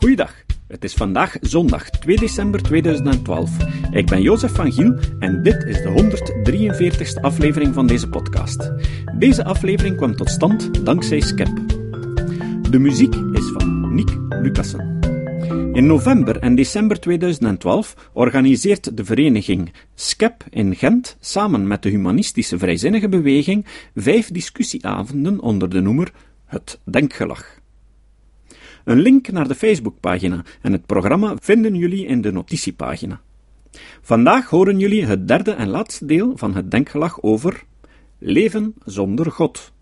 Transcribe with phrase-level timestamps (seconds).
[0.00, 0.34] Goeiedag.
[0.68, 3.50] Het is vandaag zondag 2 december 2012.
[3.92, 6.10] Ik ben Jozef van Giel en dit is de
[7.16, 8.72] 143ste aflevering van deze podcast.
[9.18, 11.50] Deze aflevering kwam tot stand dankzij Skep.
[12.70, 14.98] De muziek is van Nick Lucassen.
[15.72, 22.58] In november en december 2012 organiseert de vereniging SCEP in Gent samen met de humanistische
[22.58, 26.12] vrijzinnige beweging vijf discussieavonden onder de noemer
[26.46, 27.59] Het Denkgelach.
[28.90, 33.20] Een link naar de Facebookpagina en het programma vinden jullie in de notitiepagina.
[34.00, 37.64] Vandaag horen jullie het derde en laatste deel van het denkgelach over
[38.18, 39.72] leven zonder God.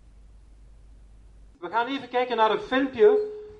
[1.59, 3.17] We gaan even kijken naar een filmpje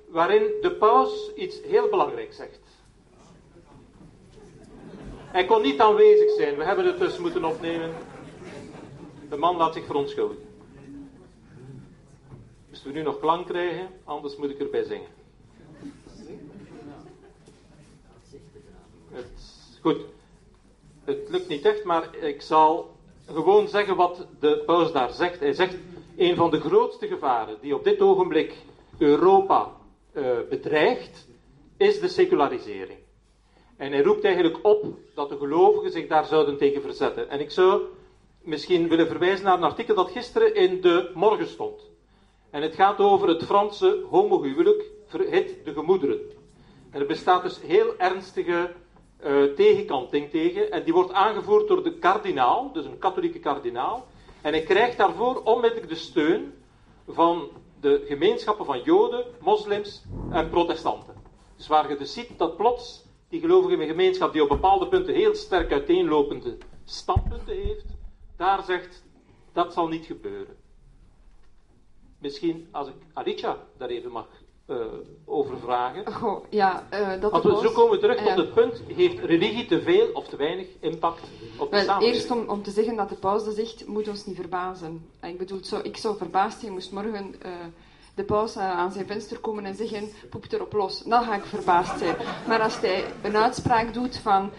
[0.08, 2.60] waarin de paus iets heel belangrijks zegt.
[5.16, 7.90] Hij kon niet aanwezig zijn, we hebben het dus moeten opnemen.
[9.30, 10.44] De man laat zich verontschuldigen.
[12.68, 15.18] Moesten we nu nog klank krijgen, anders moet ik erbij zingen.
[19.12, 20.00] Het, goed,
[21.04, 25.40] het lukt niet echt, maar ik zal gewoon zeggen wat de paus daar zegt.
[25.40, 25.76] Hij zegt,
[26.16, 28.54] een van de grootste gevaren die op dit ogenblik
[28.98, 29.72] Europa
[30.12, 31.28] uh, bedreigt,
[31.76, 32.98] is de secularisering.
[33.76, 37.28] En hij roept eigenlijk op dat de gelovigen zich daar zouden tegen verzetten.
[37.28, 37.82] En ik zou
[38.42, 41.90] misschien willen verwijzen naar een artikel dat gisteren in de morgen stond.
[42.50, 46.20] En het gaat over het Franse homohuwelijk, verhit de gemoederen.
[46.90, 48.72] En er bestaat dus heel ernstige
[49.24, 50.70] uh, tegenkanting tegen.
[50.70, 54.06] En die wordt aangevoerd door de kardinaal, dus een katholieke kardinaal.
[54.40, 56.54] En hij krijgt daarvoor onmiddellijk de steun
[57.08, 57.48] van
[57.80, 61.14] de gemeenschappen van Joden, moslims en protestanten.
[61.56, 65.34] Dus waar je dus ziet dat plots die gelovige gemeenschap, die op bepaalde punten heel
[65.34, 67.86] sterk uiteenlopende standpunten heeft,
[68.36, 69.04] daar zegt
[69.52, 70.56] dat zal niet gebeuren.
[72.18, 74.28] Misschien als ik Alicia daar even mag
[74.70, 74.76] uh,
[75.24, 76.06] over vragen.
[76.22, 79.66] Oh, ja, uh, dat Want we, zo komen we terug tot het punt, heeft religie
[79.66, 81.20] te veel of te weinig impact
[81.58, 82.14] op de Wel, samenleving?
[82.14, 85.06] Eerst om, om te zeggen dat de paus dat zegt, moet ons niet verbazen.
[85.22, 87.50] Ik bedoel, zo, ik zou verbaasd zijn, moest morgen uh,
[88.14, 91.02] de paus aan zijn venster komen en zeggen, poep erop los.
[91.02, 92.16] Dan ga ik verbaasd zijn.
[92.46, 94.50] Maar als hij een uitspraak doet van,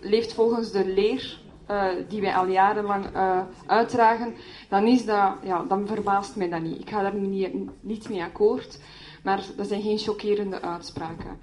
[0.00, 1.38] leeft volgens de leer
[1.70, 4.34] uh, die wij al jarenlang uh, uitdragen,
[4.68, 6.80] dan, is dat, ja, dan verbaast mij dat niet.
[6.80, 8.78] Ik ga daar niet, niet mee akkoord,
[9.22, 11.38] maar dat zijn geen chockerende uitspraken.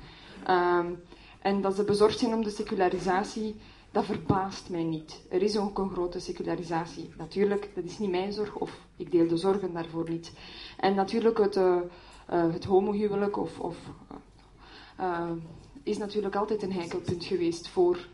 [0.50, 1.04] Um,
[1.42, 3.56] en dat ze bezorgd zijn om de secularisatie,
[3.92, 5.22] dat verbaast mij niet.
[5.30, 7.10] Er is ook een grote secularisatie.
[7.18, 10.32] Natuurlijk, dat is niet mijn zorg, of ik deel de zorgen daarvoor niet.
[10.78, 11.78] En natuurlijk het, uh,
[12.30, 13.78] het homohuwelijk of, of
[15.84, 18.08] is natuurlijk altijd een heikelpunt geweest voor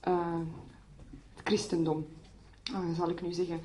[0.00, 2.06] het christendom,
[2.96, 3.60] zal ik nu zeggen.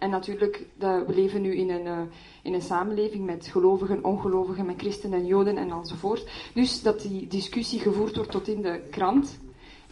[0.00, 1.98] En natuurlijk, we leven nu in een, uh,
[2.42, 6.50] in een samenleving met gelovigen, ongelovigen, met christenen en joden en enzovoort.
[6.54, 9.38] Dus dat die discussie gevoerd wordt tot in de krant,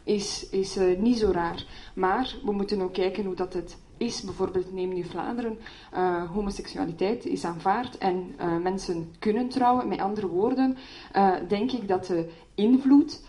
[0.04, 1.66] is, is uh, niet zo raar.
[1.94, 4.22] Maar we moeten ook kijken hoe dat het is.
[4.22, 5.58] Bijvoorbeeld, neem nu Vlaanderen,
[5.94, 9.88] uh, homoseksualiteit is aanvaard en mensen kunnen trouwen.
[9.88, 10.76] Met andere woorden,
[11.48, 13.22] denk ik dat de invloed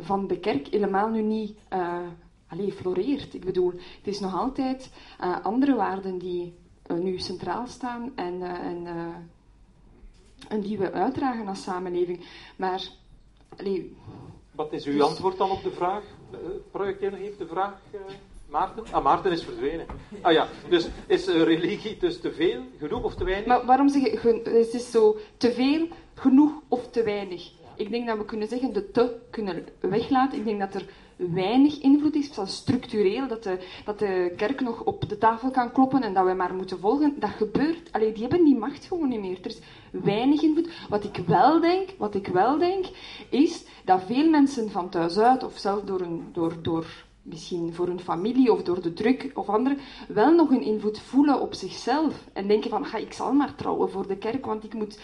[0.00, 1.58] van de kerk helemaal nu niet
[2.54, 3.34] allee, floreert.
[3.34, 6.54] Ik bedoel, het is nog altijd uh, andere waarden die
[7.00, 8.86] nu centraal staan en, en,
[10.48, 12.20] en, die we uitdragen als samenleving.
[12.56, 12.88] Maar,
[13.56, 13.96] allee,
[14.50, 15.02] Wat is uw dus...
[15.02, 16.02] antwoord dan op de vraag?
[16.70, 17.80] projecteer nog even de vraag,
[18.48, 18.84] Maarten?
[18.90, 19.86] Ah, Maarten is verdwenen.
[20.20, 23.46] Ah ja, dus is religie dus te veel, genoeg of te weinig?
[23.46, 27.52] Maar waarom zeg je, het is zo te veel, genoeg of te weinig?
[27.76, 30.38] Ik denk dat we kunnen zeggen de te kunnen weglaten.
[30.38, 30.86] Ik denk dat er
[31.16, 35.72] weinig invloed is, zelfs structureel, dat de, dat de kerk nog op de tafel kan
[35.72, 37.14] kloppen en dat we maar moeten volgen.
[37.18, 37.92] Dat gebeurt.
[37.92, 39.38] Allee, die hebben die macht gewoon niet meer.
[39.40, 39.60] Er is
[39.90, 40.68] weinig invloed.
[40.88, 42.84] Wat ik wel denk, wat ik wel denk,
[43.30, 46.86] is dat veel mensen van thuis uit, of zelf door, een, door, door
[47.24, 49.76] misschien voor hun familie of door de druk of andere,
[50.08, 52.24] wel nog een invloed voelen op zichzelf.
[52.32, 54.98] En denken van, ga ik zal maar trouwen voor de kerk, want ik moet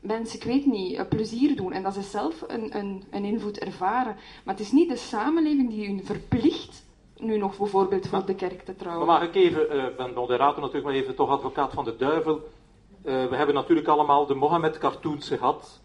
[0.00, 4.16] mensen, ik weet niet, plezier doen en dat ze zelf een, een, een invloed ervaren.
[4.44, 6.86] Maar het is niet de samenleving die hun verplicht
[7.16, 9.06] nu nog bijvoorbeeld voor de kerk te trouwen.
[9.06, 11.96] Maar mag ik even, ik uh, ben moderator natuurlijk, maar even toch advocaat van de
[11.96, 12.34] duivel.
[12.34, 15.80] Uh, we hebben natuurlijk allemaal de Mohammed-cartoons gehad.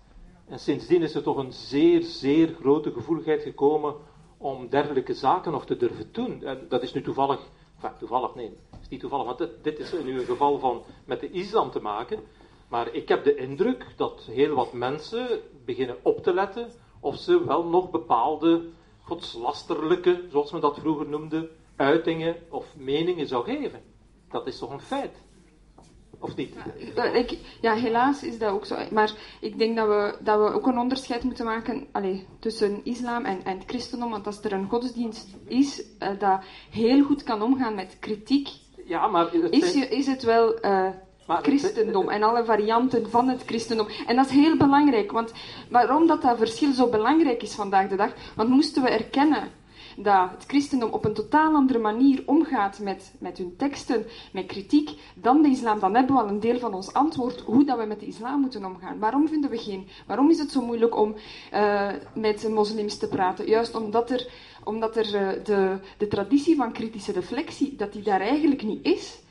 [0.48, 3.96] En sindsdien is er toch een zeer, zeer grote gevoeligheid gekomen
[4.38, 6.44] om dergelijke zaken nog te durven doen.
[6.44, 7.40] En dat is nu toevallig,
[7.76, 8.52] enfin, toevallig nee,
[8.82, 11.82] is niet toevallig, want dit, dit is nu een geval van met de islam te
[11.82, 12.20] maken.
[12.74, 15.28] Maar ik heb de indruk dat heel wat mensen
[15.66, 16.68] beginnen op te letten
[17.00, 18.70] of ze wel nog bepaalde
[19.02, 23.82] godslasterlijke, zoals men dat vroeger noemde, uitingen of meningen zou geven.
[24.30, 25.12] Dat is toch een feit?
[26.20, 26.56] Of niet?
[27.62, 28.76] Ja, helaas is dat ook zo.
[28.92, 33.26] Maar ik denk dat we, dat we ook een onderscheid moeten maken allee, tussen islam
[33.26, 34.10] en, en het christendom.
[34.10, 38.50] Want als er een godsdienst is eh, dat heel goed kan omgaan met kritiek,
[38.86, 40.90] Ja, maar het is, zijn- is het wel eh,
[41.28, 43.88] christendom en alle varianten van het christendom.
[44.08, 45.12] En dat is heel belangrijk.
[45.12, 45.32] Want
[45.70, 48.14] waarom dat, dat verschil zo belangrijk is vandaag de dag?
[48.36, 49.52] Want moesten we erkennen
[49.98, 54.90] dat het christendom op een totaal andere manier omgaat met, met hun teksten, met kritiek,
[55.16, 57.86] dan de islam, dan hebben we al een deel van ons antwoord hoe dat we
[57.86, 59.00] met de islam moeten omgaan.
[59.00, 59.88] Waarom vinden we geen?
[60.08, 61.16] Waarom is het zo moeilijk om
[61.52, 63.48] eh, met moslims te praten?
[63.48, 64.28] Juist omdat er,
[64.64, 69.22] omdat er eh, de, de traditie van kritische reflectie, dat die daar eigenlijk niet is.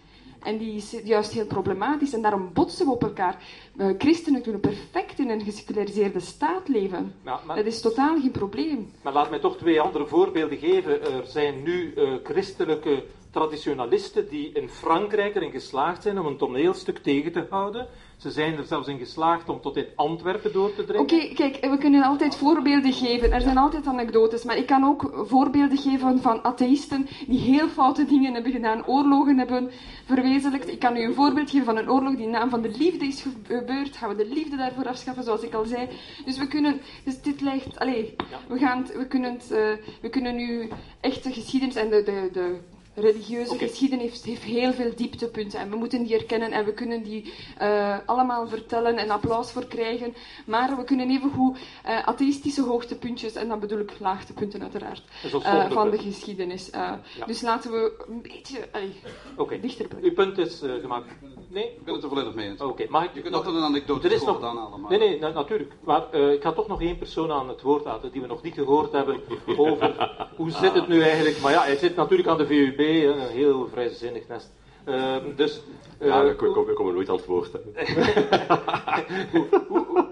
[0.45, 3.37] En die is juist heel problematisch en daarom botsen we op elkaar.
[3.77, 7.15] Eh, christenen kunnen perfect in een geseculariseerde staat leven.
[7.25, 8.93] Ja, maar- Dat is totaal geen probleem.
[9.03, 11.03] Maar laat mij toch twee andere voorbeelden geven.
[11.03, 16.99] Er zijn nu eh, christelijke traditionalisten die in Frankrijk erin geslaagd zijn om een toneelstuk
[16.99, 17.87] tegen te houden.
[18.23, 21.03] Ze zijn er zelfs in geslaagd om tot in Antwerpen door te dringen.
[21.03, 23.33] Oké, kijk, we kunnen altijd voorbeelden geven.
[23.33, 28.05] Er zijn altijd anekdotes, maar ik kan ook voorbeelden geven van atheïsten die heel foute
[28.05, 29.71] dingen hebben gedaan, oorlogen hebben
[30.05, 30.69] verwezenlijkt.
[30.69, 33.07] Ik kan u een voorbeeld geven van een oorlog die in naam van de liefde
[33.07, 33.97] is gebeurd.
[33.97, 35.89] Gaan we de liefde daarvoor afschaffen, zoals ik al zei.
[36.25, 38.17] Dus we kunnen, dus dit lijkt, allee,
[38.49, 40.69] we, gaan, we, kunnen eh, we kunnen nu
[41.01, 42.59] echte geschiedenis en de, de, de
[42.95, 47.03] religieuze geschiedenis heeft, heeft heel veel dieptepunten en we moeten die erkennen en we kunnen
[47.03, 50.15] die eh, allemaal vertellen en applaus voor krijgen.
[50.47, 55.03] Maar we kunnen evengoed eh atheïstische hoogtepuntjes, en dan bedoel ik laagtepunten uiteraard,
[55.43, 56.69] eh, van de geschiedenis.
[56.73, 57.01] Ja.
[57.27, 58.93] Dus laten we een beetje allee,
[59.37, 60.09] Oké, dichter blijven.
[60.09, 61.13] uw punt is gemaakt.
[61.53, 61.65] Nee?
[61.65, 62.61] Ik ben het er volledig mee eens.
[62.61, 64.43] Oké, mag ik Je kunt nog- altijd een anekdote Er is nog...
[64.43, 64.91] aanhalen, maar...
[64.91, 65.73] Nee, nee, na- natuurlijk.
[65.85, 68.43] Maar eh, ik ga toch nog één persoon aan het woord laten die we nog
[68.43, 69.21] niet gehoord hebben
[69.57, 71.41] over hoe zit het nu eigenlijk.
[71.41, 74.53] Maar ja, hij zit natuurlijk aan de VUB, hè, een heel vrijzinnig nest.
[74.85, 75.61] Ehm, dus,
[75.99, 77.51] eh, Ja, we komen, we komen nooit aan het woord.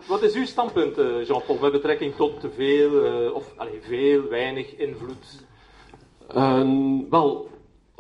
[0.08, 4.22] wat is uw standpunt, eh, Jean-Paul, met betrekking tot te veel, eh, of allee, veel,
[4.28, 5.44] weinig invloed?
[6.28, 7.48] Ehm, wel,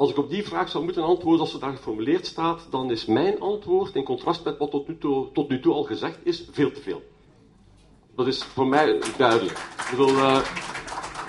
[0.00, 3.04] als ik op die vraag zou moeten antwoorden zoals ze daar geformuleerd staat, dan is
[3.04, 6.48] mijn antwoord, in contrast met wat tot nu toe, tot nu toe al gezegd is,
[6.50, 7.02] veel te veel.
[8.16, 9.58] Dat is voor mij duidelijk.
[9.98, 10.38] Eh,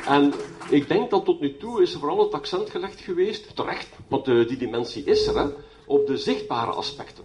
[0.07, 0.33] en
[0.69, 4.25] ik denk dat tot nu toe is er vooral het accent gelegd geweest, terecht, want
[4.25, 5.47] die dimensie is er, hè,
[5.85, 7.23] op de zichtbare aspecten.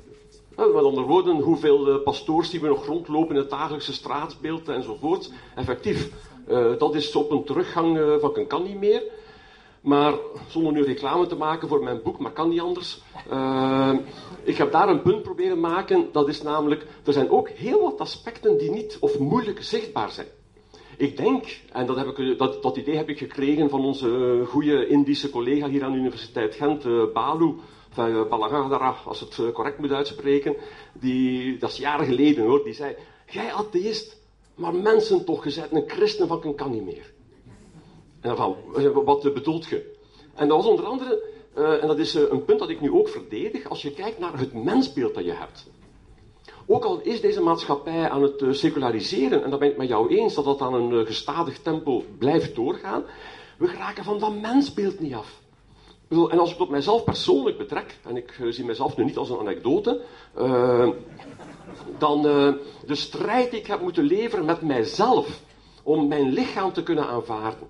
[0.57, 5.33] Met andere woorden, hoeveel eh, pastoors zien we nog rondlopen in het dagelijkse straatbeeld enzovoort.
[5.55, 6.11] Effectief,
[6.47, 9.03] eh, dat is op een teruggang van kan niet meer.
[9.87, 10.15] Maar
[10.49, 13.03] zonder nu reclame te maken voor mijn boek, maar kan niet anders.
[13.31, 13.93] Eh,
[14.43, 16.09] ik heb daar een punt proberen maken.
[16.13, 20.27] Dat is namelijk, er zijn ook heel wat aspecten die niet of moeilijk zichtbaar zijn.
[20.97, 24.87] Ik denk, en dat, heb ik, dat, dat idee heb ik gekregen van onze goede
[24.87, 27.55] Indische collega hier aan de Universiteit Gent, eh, Balu,
[27.91, 30.57] van Balagadara, als het eh, correct moet uitspreken.
[30.93, 32.97] Die, dat is jaren geleden hoor, die zei:
[33.27, 34.21] Jij atheïst,
[34.55, 37.15] maar mensen toch, je bent een christen van kan niet meer.
[38.27, 39.95] En van, eh, wat eh, bedoelt je?
[40.35, 41.23] En dat was onder andere,
[41.55, 44.39] eh, en dat is een punt dat ik nu ook verdedig, als je kijkt naar
[44.39, 45.71] het mensbeeld dat je hebt.
[46.67, 50.35] Ook al is deze maatschappij aan het seculariseren, en dat ben ik met jou eens,
[50.35, 53.05] dat dat aan een gestadig tempo blijft doorgaan,
[53.59, 55.41] we geraken van dat mensbeeld niet af.
[56.09, 59.39] En als ik tot mijzelf persoonlijk betrek, en ik zie mijzelf nu niet als een
[59.39, 60.01] anekdote,
[61.99, 62.23] dan
[62.87, 65.41] de strijd die ik heb moeten leveren met mijzelf
[65.83, 67.69] om mijn lichaam te kunnen aanvaarden.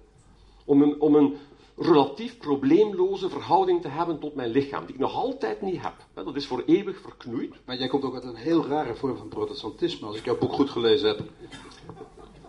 [0.66, 1.36] Om een, om een
[1.78, 5.94] relatief probleemloze verhouding te hebben tot mijn lichaam, die ik nog altijd niet heb.
[6.14, 7.54] Dat is voor eeuwig verknoeid.
[7.64, 10.52] Maar jij komt ook uit een heel rare vorm van protestantisme, als ik jouw boek
[10.52, 11.18] goed gelezen heb.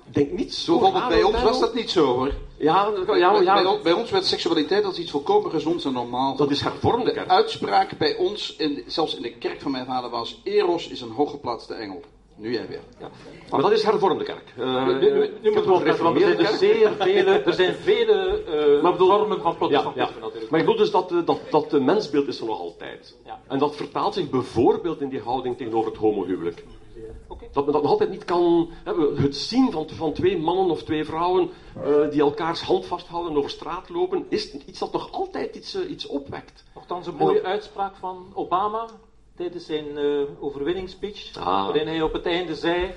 [0.07, 0.79] Ik denk niet zo.
[0.79, 2.33] Bijvoorbeeld bij ons was dat niet zo hoor.
[2.57, 5.93] Ja, ja, Bij, ja, bij on- bij ons werd seksualiteit als iets volkomen gezonds en
[5.93, 6.35] normaal.
[6.35, 7.29] dat is hervormde kerk.
[7.29, 11.11] uitspraak bij ons, in, zelfs in de kerk van mijn vader, was: Eros is een
[11.11, 12.01] hooggeplaatste engel.
[12.39, 12.79] Nu jij weer.
[13.51, 14.53] Maar dat is hervormde kerk.
[14.57, 17.53] Eh, Nu, nu, nu moeten we een opletten, want er zijn dus zeer vele, er
[17.53, 20.19] zijn vele eh, Maar bedoel- vormen van Ja, protestantisme ja.
[20.19, 20.51] natuurlijk.
[20.51, 23.15] Maar ik bedoel dus dat, eh, dat, dat de mensbeeld is er nog altijd.
[23.25, 23.39] Ja.
[23.47, 26.63] En dat vertaalt zich bijvoorbeeld in die houding tegenover het homohuwelijk.
[27.51, 28.69] Dat men dat nog altijd niet kan...
[28.83, 31.49] Hè, het zien van, van twee mannen of twee vrouwen
[32.11, 36.07] die elkaars hand vasthouden en over straat lopen, is iets dat nog altijd iets, iets
[36.07, 36.63] opwekt.
[36.75, 38.85] Nochtans een En mooie uitspraak van Obama
[39.37, 41.45] tijdens zijn eh overwinningsspeech, Ah.
[41.65, 42.93] waarin hij op het einde zei,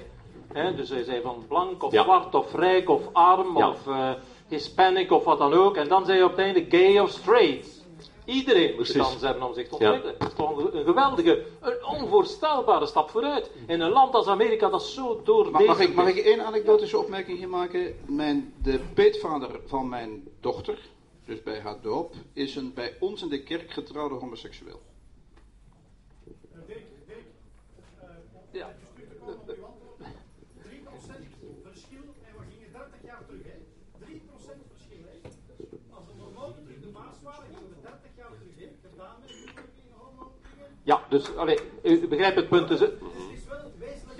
[0.52, 2.02] hè, dus hij zei van blank of Ja.
[2.02, 3.68] zwart of rijk of arm Ja.
[3.68, 4.10] of eh,
[4.48, 7.78] Hispanic of wat dan ook, en dan zei hij op het einde gay of straight.
[8.24, 8.96] Iedereen moet de Precies.
[9.10, 9.92] kans hebben om zich te Ja.
[9.92, 10.18] ontwikkelen.
[10.18, 13.50] Dat is toch een, een geweldige, een onvoorstelbare stap vooruit.
[13.66, 16.98] In een land als Amerika dat zo door Ma- mag, ik, mag ik één anekdotische
[16.98, 17.94] opmerking hier maken?
[18.06, 20.78] Mijn, de peetvader van mijn dochter,
[21.26, 24.80] dus bij haar doop, is een bij ons in de kerk getrouwde homoseksueel.
[28.52, 28.68] Ja.
[28.68, 28.74] 3%
[31.62, 33.56] verschil en we gingen 30 jaar terug, hè?
[33.98, 35.28] 3% verschil, hè?
[35.90, 38.68] Als we normaal in de Maas waren, gingen we 30 jaar terug, hè?
[38.90, 39.30] Gedaan met
[40.82, 42.68] Ja, dus allee, u begrijpt het punt.
[42.68, 42.80] Dus,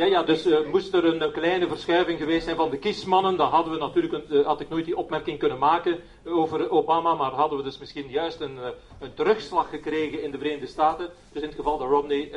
[0.00, 3.50] ja, ja, dus uh, moest er een, kleine verschuiving geweest zijn van de kiesmannen, dan
[3.50, 7.30] hadden we natuurlijk een, uh, had ik nooit die opmerking kunnen maken over Obama, maar
[7.30, 8.66] hadden we dus misschien juist een, uh,
[9.00, 11.10] een terugslag gekregen in de Verenigde Staten.
[11.32, 12.32] Dus in het geval dat Romney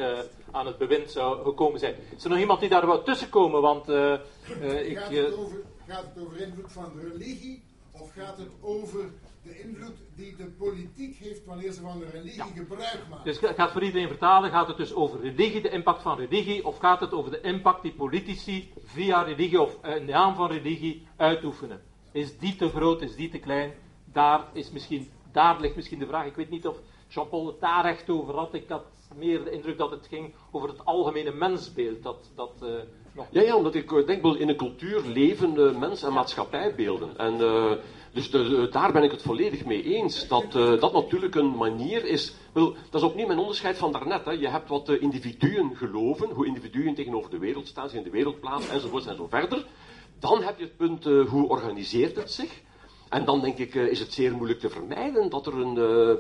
[0.52, 1.96] aan het bewind zou gekomen zijn.
[2.16, 3.62] Is er nog iemand die daar wou tussenkomen?
[3.62, 4.98] Want ik.
[4.98, 9.00] Gaat het, over, gaat het over invloed van religie of gaat het over
[9.44, 13.26] de invloed die de politiek heeft wanneer ze van de religie gebruik maken.
[13.26, 14.52] Dus ik ga het voor iedereen vertalen.
[14.52, 17.82] Gaat het dus over religie, de impact van religie, of gaat het over de impact
[17.82, 21.82] die politici via religie of in de naam van religie uitoefenen?
[22.12, 23.74] Is die te groot, is die te klein?
[24.06, 26.26] Daar, is misschien, daar ligt misschien de vraag.
[26.26, 28.54] Ik weet niet of Jean-Paul het daar echt over had.
[28.54, 28.86] Ik had
[29.16, 32.04] meer de indruk dat het ging over het algemene mensbeeld.
[32.04, 32.70] Dat, dat, uh,
[33.12, 33.28] nog...
[33.30, 37.18] ja, ja, omdat ik eh, denk wel in een cultuur leven mens- en maatschappijbeelden.
[37.18, 37.72] En uh,
[38.14, 40.28] dus de, daar ben ik het volledig mee eens.
[40.28, 42.34] Dat uh, dat natuurlijk een manier is.
[42.52, 44.26] Wel, dat is opnieuw mijn onderscheid van daarnet.
[44.26, 44.32] Hè.
[44.32, 48.10] Je hebt wat de individuen geloven, hoe individuen tegenover de wereld staan, zich in de
[48.10, 49.66] wereld plaatsen enzovoort en zo verder.
[50.20, 52.62] Dan heb je het punt uh, hoe organiseert het zich.
[53.10, 55.74] En dan denk ik uh, is het zeer moeilijk te vermijden dat er een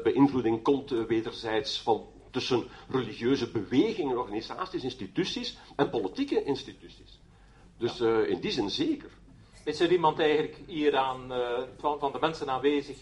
[0.04, 7.20] beïnvloeding komt wederzijds van, tussen religieuze bewegingen, organisaties, instituties en politieke instituties.
[7.78, 9.10] Dus in die zin zeker.
[9.64, 11.38] Is er iemand eigenlijk hier aan, uh,
[11.78, 12.98] van, van, de mensen aanwezig,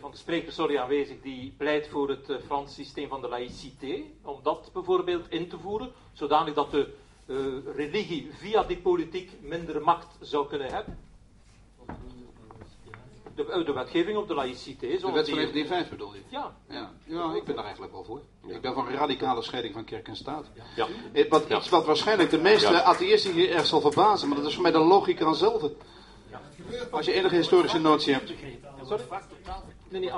[0.00, 4.02] van de sprekers sorry, aanwezig, die pleit voor het uh, Frans systeem van de laïcité,
[4.22, 6.94] om dat bijvoorbeeld in te voeren, zodanig dat de
[7.26, 7.36] uh,
[7.76, 10.98] religie via die politiek minder macht zou kunnen hebben?
[13.34, 14.86] De, de wetgeving op de laïcité.
[14.86, 15.66] De wet van die...
[15.66, 16.20] 5 bedoel je?
[16.28, 16.56] Ja.
[16.68, 16.92] ja.
[17.04, 18.20] Ja, ik ben daar eigenlijk wel voor.
[18.46, 20.46] Ik ben van een radicale scheiding van kerk en staat.
[20.74, 20.86] Ja.
[21.28, 24.62] Wat, iets wat waarschijnlijk de meeste atheïsten hier erg zal verbazen, maar dat is voor
[24.62, 25.62] mij de logica aan zelf.
[26.90, 28.32] Als je enige historische notie hebt.
[28.86, 29.04] Sorry?
[29.88, 30.10] Nee, nee,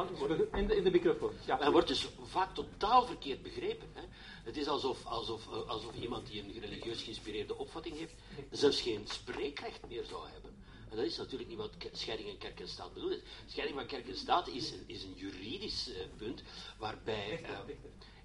[0.53, 1.33] in de, in de microfoon.
[1.47, 1.71] Ja.
[1.71, 3.89] Wordt dus vaak totaal verkeerd begrepen.
[3.93, 4.03] Hè?
[4.45, 8.15] Het is alsof, alsof, alsof iemand die een religieus geïnspireerde opvatting heeft,
[8.51, 10.51] zelfs geen spreekrecht meer zou hebben.
[10.91, 13.23] En dat is natuurlijk niet wat scheiding van kerk en staat bedoelt.
[13.47, 16.43] Scheiding van kerk en staat is, is een juridisch uh, punt
[16.79, 17.41] waarbij.
[17.43, 17.75] Uh,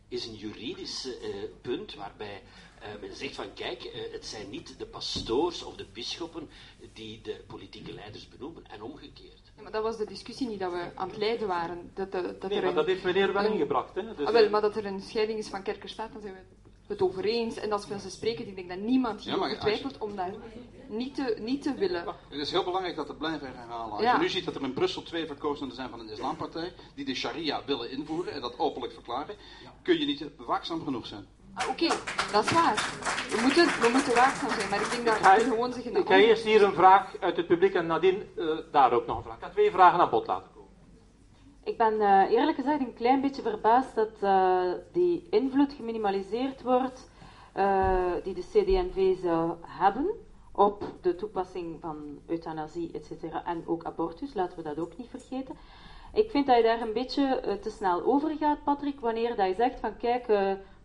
[0.10, 1.14] is een juridisch uh,
[1.62, 2.44] punt waarbij
[2.82, 6.50] uh, men zegt van kijk, uh, het zijn niet de pastoors of de bisschoppen
[6.94, 9.52] die de politieke leiders benoemen en omgekeerd.
[9.56, 11.92] Ja, maar dat was de discussie niet dat we aan het leiden waren.
[11.94, 13.96] Dat, de, dat nee, er maar een, dat heeft meneer wel een, ingebracht.
[13.96, 14.16] Hè?
[14.16, 16.34] Dus, ah, wel, maar dat er een scheiding is van kerk en staat, dan zijn
[16.34, 16.40] we
[16.88, 17.58] het over eens.
[17.58, 19.90] En als we ze spreken, ik denk dat niemand hier ja, je...
[20.00, 20.26] om dat
[20.88, 22.06] niet te, niet te willen.
[22.30, 23.92] Het is heel belangrijk dat we blijven herhalen.
[23.92, 24.14] Als ja.
[24.14, 27.16] je nu ziet dat er in Brussel twee verkozenen zijn van een islampartij die de
[27.16, 29.36] sharia willen invoeren en dat openlijk verklaren,
[29.82, 31.28] kun je niet waakzaam genoeg zijn.
[31.58, 31.98] Ah, Oké, okay,
[32.32, 32.76] dat is waar.
[33.30, 35.96] We moeten, we moeten waakzaam zijn, maar ik denk dat we gewoon zeggen...
[35.96, 39.18] Ik ga eerst hier een vraag uit het publiek en nadien uh, daar ook nog
[39.18, 39.36] een vraag.
[39.36, 40.72] Ik ga twee vragen aan bod laten komen.
[41.64, 44.62] Ik ben uh, eerlijk gezegd een klein beetje verbaasd dat uh,
[44.92, 47.10] die invloed geminimaliseerd wordt
[48.24, 50.10] die de CD&V zou hebben
[50.52, 53.24] op de toepassing van euthanasie, etc.
[53.46, 55.56] en ook abortus, laten we dat ook niet vergeten.
[56.14, 59.54] Ik vind dat je daar een beetje te snel over gaat, Patrick, wanneer dat je
[59.54, 60.28] zegt van kijk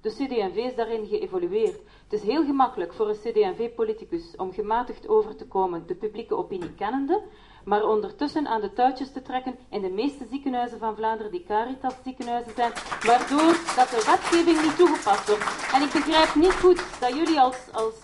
[0.02, 1.80] de CD&V is daarin geëvolueerd.
[2.02, 6.74] Het is heel gemakkelijk voor een CD&V-politicus om gematigd over te komen, de publieke opinie
[6.74, 7.22] kennende,
[7.64, 11.94] maar ondertussen aan de touwtjes te trekken in de meeste ziekenhuizen van Vlaanderen, die Caritas
[12.04, 15.72] ziekenhuizen zijn, waardoor dat de wetgeving niet toegepast wordt.
[15.74, 17.94] En ik begrijp niet goed dat jullie als, als,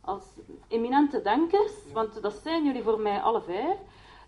[0.00, 0.22] als
[0.68, 3.76] eminente denkers, want dat zijn jullie voor mij alle vijf,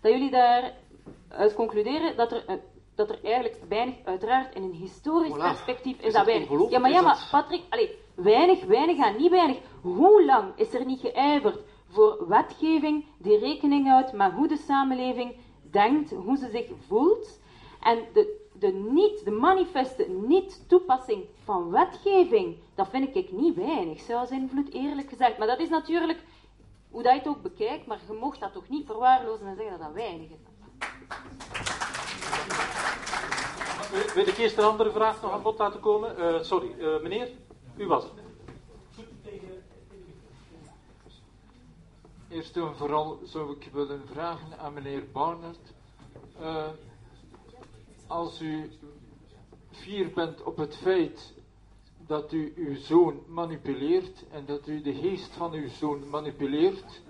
[0.01, 2.61] dat jullie daaruit concluderen dat er een
[2.99, 5.41] dat er eigenlijk weinig, uiteraard in een historisch voilà.
[5.41, 6.69] perspectief is, is dat weinig.
[6.69, 9.57] Ja, maar ja, maar Patrick, allez, weinig, weinig en niet weinig.
[9.81, 15.35] Hoe lang is er niet geijverd voor wetgeving die rekening houdt met hoe de samenleving
[15.71, 17.39] denkt, hoe ze zich voelt?
[17.81, 24.31] En de, de, niet, de manifeste niet-toepassing van wetgeving, dat vind ik niet weinig, zelfs
[24.31, 25.37] invloed, eerlijk gezegd.
[25.37, 26.23] Maar dat is natuurlijk
[26.91, 29.77] hoe dat je het ook bekijkt, maar je mocht dat toch niet verwaarlozen en zeggen
[29.77, 31.78] dat dat weinig is.
[34.13, 36.15] Wil ik eerst een andere vraag nog aan bod laten komen?
[36.19, 37.29] Uh, sorry, uh, meneer,
[37.77, 38.13] u was het.
[42.29, 45.73] Eerst en vooral zou ik willen vragen aan meneer Barnard.
[46.41, 46.67] Uh,
[48.07, 48.71] als u
[49.71, 51.33] fier bent op het feit
[52.07, 57.01] dat u uw zoon manipuleert en dat u de geest van uw zoon manipuleert.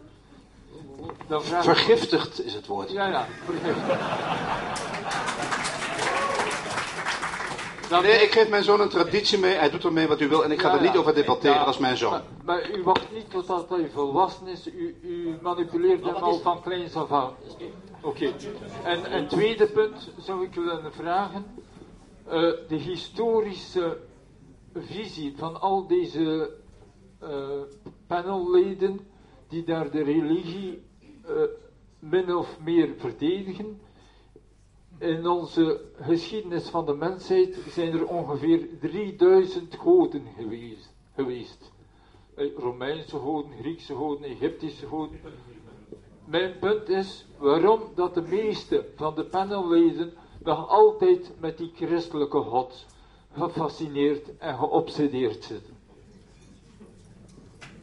[1.40, 2.92] Vergiftigd is het woord.
[2.92, 4.02] Ja, ja, vergiftigd.
[7.90, 9.56] Nee, ik geef mijn zoon een traditie mee.
[9.56, 11.64] Hij doet ermee wat u wil en ik ga ja, er niet over debatteren ja,
[11.64, 12.12] als mijn zoon.
[12.12, 14.68] Maar, maar, u wacht niet totdat hij volwassen is.
[14.68, 17.34] U, u manipuleert hem al van kleins af aan.
[18.02, 18.08] Oké.
[18.08, 18.34] Okay.
[18.84, 21.46] En een tweede punt zou ik willen vragen.
[22.26, 22.34] Uh,
[22.68, 23.98] de historische
[24.76, 26.52] visie van al deze
[27.24, 27.30] uh,
[28.08, 29.00] panelleden
[29.50, 30.82] die daar de religie
[31.30, 31.42] uh,
[32.00, 33.82] min of meer verdedigen.
[34.98, 40.94] In onze geschiedenis van de mensheid zijn er ongeveer 3000 goden geweest.
[41.16, 41.72] geweest.
[42.56, 45.20] Romeinse goden, Griekse goden, Egyptische goden.
[46.26, 50.14] Mijn punt is waarom dat de meeste van de panelleden
[50.44, 52.86] nog altijd met die christelijke God
[53.32, 55.79] gefascineerd en geobsedeerd zitten.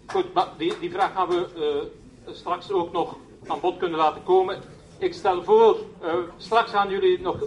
[0.07, 1.47] Goed, maar die, vraag gaan we
[2.27, 4.63] uh, straks ook nog aan bod kunnen laten komen.
[4.99, 7.39] Ik stel voor, uh, straks gaan jullie nog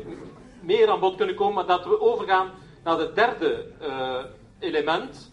[0.61, 2.51] meer aan bod kunnen komen, maar dat we overgaan
[2.83, 4.23] naar het derde uh,
[4.59, 5.31] element.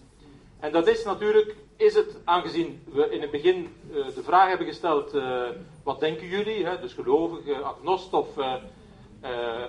[0.61, 5.17] En dat is natuurlijk, is het, aangezien we in het begin de vraag hebben gesteld,
[5.83, 8.29] wat denken jullie, hè, dus gelovige, agnost of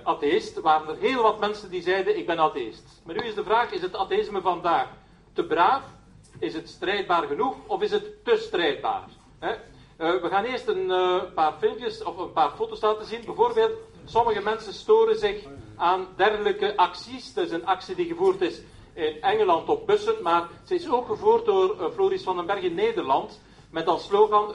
[0.03, 3.01] atheïst, waren er heel wat mensen die zeiden, ik ben atheïst.
[3.05, 4.87] Maar nu is de vraag, is het atheïsme vandaag
[5.33, 5.83] te braaf
[6.39, 9.07] is het strijdbaar genoeg of is het te strijdbaar?
[9.41, 13.21] Uh, we gaan eerst een uh, paar filmpjes of een paar foto's laten zien.
[13.25, 13.71] Bijvoorbeeld,
[14.05, 17.33] sommige mensen storen zich aan dergelijke acties.
[17.33, 18.61] Dat is een actie die gevoerd is
[18.93, 22.61] in Engeland op bussen, maar ze is ook gevoerd door uh, Floris van den Berg
[22.61, 23.41] in Nederland.
[23.71, 24.53] Met als slogan: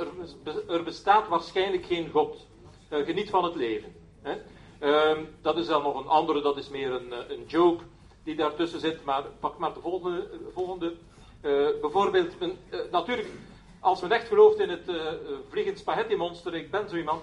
[0.68, 2.46] Er, bestaat waarschijnlijk geen God.
[2.90, 3.94] geniet van het leven.
[4.78, 7.84] Ehm, dat is dan nog een andere, dat is meer een, een joke
[8.24, 9.04] die daartussen zit.
[9.04, 10.28] Maar pak maar de volgende.
[10.54, 10.94] volgende
[11.42, 12.50] uh, bijvoorbeeld, uh,
[12.90, 13.28] natuurlijk,
[13.80, 14.96] als men echt gelooft in het uh,
[15.48, 17.22] vliegend spaghetti monster, ik ben zo iemand,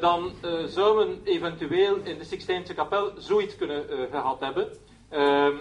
[0.00, 0.32] dan
[0.66, 4.68] zou men eventueel in de Sixtijnse kapel zoiets kunnen gehad hebben.
[5.08, 5.56] Ehm,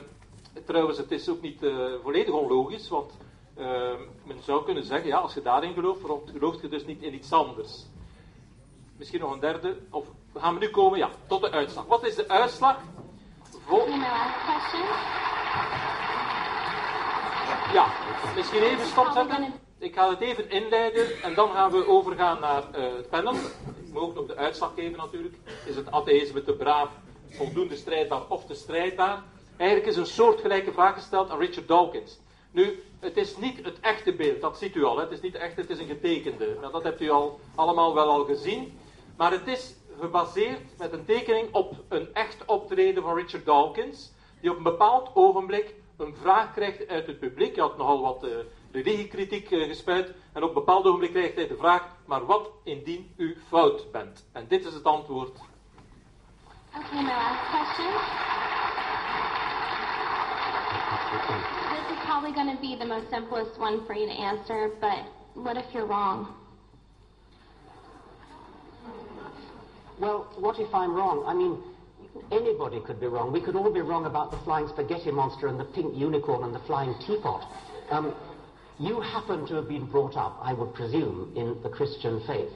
[0.66, 1.66] trouwens, het is ook niet
[2.04, 3.18] volledig onlogisch, want
[3.58, 7.02] ehm, men zou kunnen zeggen, ja, als je daarin gelooft, waarom gelooft je dus niet
[7.02, 7.86] in iets anders?
[8.98, 11.86] Misschien nog een derde, of gaan we nu komen, ja, tot de uitslag.
[11.86, 12.78] Wat is de uitslag?
[17.74, 17.88] Ja,
[18.36, 19.54] misschien even stopzetten.
[19.78, 23.34] Ik ga het even inleiden en dan gaan we overgaan naar uh, het panel.
[23.34, 25.36] Ik moet ook nog de uitslag geven natuurlijk.
[25.66, 26.90] Is het atheïsme te braaf,
[27.30, 29.24] voldoende strijdbaar of te strijdbaar?
[29.58, 32.20] Eigenlijk is een soortgelijke vraag gesteld aan Richard Dawkins.
[32.52, 34.96] Nu, het is niet het echte beeld, dat ziet u al.
[34.96, 35.04] Hè?
[35.04, 36.58] Het is niet echt, het is een getekende.
[36.60, 38.80] Nou, dat hebt u al allemaal wel al gezien.
[39.18, 44.52] Maar het is gebaseerd met een tekening op een echt optreden van Richard Dawkins, die
[44.52, 47.56] op een bepaald ogenblik een vraag krijgt uit het publiek.
[47.56, 48.30] Hij had nogal wat uh,
[48.72, 50.14] religiekritiek uh, gespuit.
[50.34, 54.26] En op een bepaald ogenblik krijgt hij de vraag: maar wat indien u fout bent?
[54.32, 55.40] En dit is het antwoord.
[56.78, 57.92] Okay, my last question.
[61.70, 65.04] This is probably going to be the most simplest one for you to answer, but
[65.34, 66.28] what if you're wrong?
[69.98, 71.26] Well, what if I'm wrong?
[71.28, 71.58] I mean,
[72.32, 73.32] anybody could be wrong.
[73.32, 76.54] We could all be wrong about the flying spaghetti monster and the pink unicorn and
[76.54, 77.44] the flying teapot.
[77.90, 78.16] Um,
[78.80, 82.52] you happen to have been brought up, I would presume, in the Christian faith.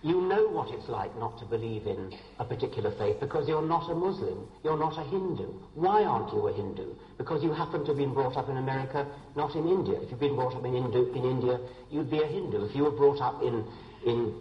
[0.00, 3.90] You know what it's like not to believe in a particular faith because you're not
[3.90, 5.52] a Muslim, you're not a Hindu.
[5.74, 6.94] Why aren't you a Hindu?
[7.18, 10.00] Because you happen to have been brought up in America, not in India.
[10.00, 11.58] If you've been brought up in, Hindu, in India,
[11.90, 12.66] you'd be a Hindu.
[12.66, 13.64] If you were brought up in,
[14.06, 14.34] in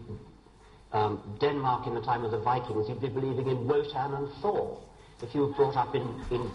[0.91, 4.79] um, Denmark in the time of the Vikings, you'd be believing in Wotan and Thor.
[5.21, 6.51] If you were brought up in, in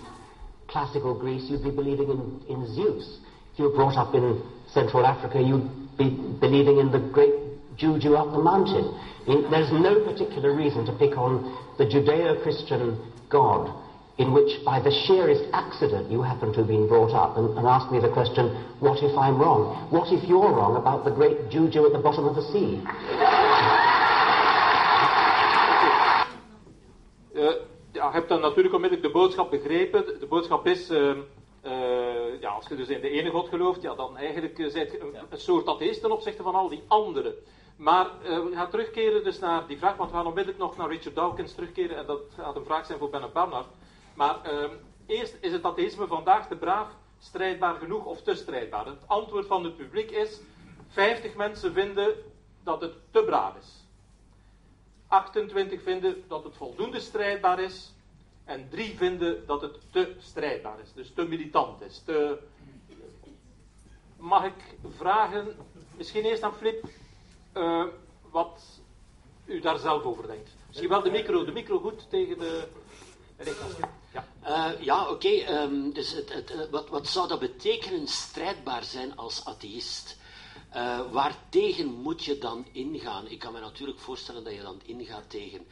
[0.69, 3.19] classical Greece, you'd be believing in, in Zeus.
[3.53, 4.43] If you were brought up in
[4.73, 7.35] Central Africa, you'd be believing in the great
[7.77, 8.95] Juju up the mountain.
[9.27, 13.75] There's no particular reason to pick on the Judeo-Christian God
[14.19, 17.67] in which, by the sheerest accident, you happen to have been brought up and, and
[17.67, 19.89] ask me the question, what if I'm wrong?
[19.91, 22.83] What if you're wrong about the great Juju at the bottom of the sea?
[28.13, 30.21] Hebt dan natuurlijk onmiddellijk de boodschap begrepen.
[30.21, 31.17] De boodschap is, uh,
[31.65, 35.01] uh, ja, als je dus in de ene God gelooft, ja, dan eigenlijk uh, je
[35.01, 37.35] een, een, soort atheïst ten opzichte van al die anderen.
[37.77, 41.15] Maar we gaan terugkeren dus naar die vraag, want we gaan onmiddellijk nog naar Richard
[41.15, 41.97] Dawkins terugkeren.
[41.97, 43.67] En dat gaat een vraag zijn voor Ben Barnard.
[44.15, 44.71] Maar ehm,
[45.07, 48.87] eerst, is het atheïsme vandaag te braaf, strijdbaar genoeg of te strijdbaar?
[48.87, 50.41] Het antwoord van het publiek is,
[50.89, 52.15] 50 mensen vinden
[52.65, 53.83] dat het te braaf is.
[55.13, 57.92] 28 vinden dat het voldoende strijdbaar is.
[58.53, 60.93] En 3 vinden dat het te strijdbaar is.
[60.95, 62.03] Dus te militant is.
[62.05, 62.39] Te...
[64.17, 65.57] Mag ik vragen,
[65.97, 66.85] misschien eerst aan Flip,
[67.57, 67.85] uh,
[68.31, 68.63] wat
[69.45, 70.51] u daar zelf over denkt?
[70.67, 72.69] Misschien wel de micro, de micro goed tegen de.
[74.13, 75.63] Ja, uh, ja oké.
[75.63, 80.21] Um, dus het, het, wat, wat zou dat betekenen, strijdbaar zijn als atheïst?
[80.77, 83.29] Uh, waartegen moet je dan ingaan?
[83.29, 85.67] Ik kan me natuurlijk voorstellen dat je dan ingaat tegen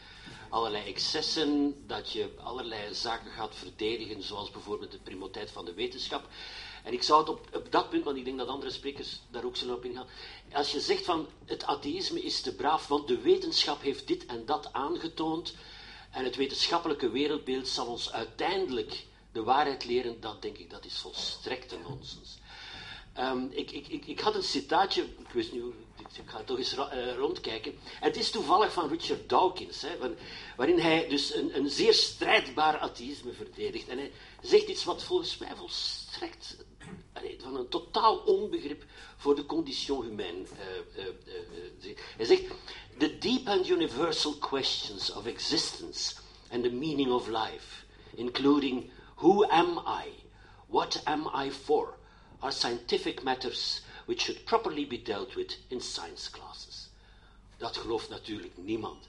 [0.50, 6.28] allerlei excessen, dat je allerlei zaken gaat verdedigen, zoals bijvoorbeeld de primoteit van de wetenschap.
[6.84, 9.44] En ik zou het op, op dat punt, want ik denk dat andere sprekers daar
[9.44, 10.06] ook zullen op ingaan.
[10.52, 14.46] Als je zegt van het atheïsme is te braaf, want de wetenschap heeft dit en
[14.46, 15.54] dat aangetoond,
[16.10, 20.98] en het wetenschappelijke wereldbeeld zal ons uiteindelijk de waarheid leren, dan denk ik dat is
[20.98, 22.38] volstrekte nonsens.
[23.18, 25.62] Um, ik, ik, ik, ik, had een citaatje, ik wist niet
[26.18, 27.74] ik ga toch eens uh, rondkijken.
[27.84, 29.96] Het is toevallig van Richard Dawkins, hè,
[30.56, 33.88] waarin hij dus een, een, zeer strijdbaar atheïsme verdedigt.
[33.88, 36.56] En hij zegt iets wat volgens mij volstrekt
[37.38, 38.84] van een totaal onbegrip
[39.16, 40.42] voor de condition humaine.
[40.96, 41.04] Uh,
[42.16, 42.42] hij zegt,
[42.98, 46.14] the deep and universal questions of existence
[46.50, 50.10] and the meaning of life, including who am I,
[50.66, 51.98] what am I for,
[52.38, 56.88] are scientific matters which should properly be dealt with in science classes.
[57.58, 59.06] Dat gelooft natuurlijk niemand.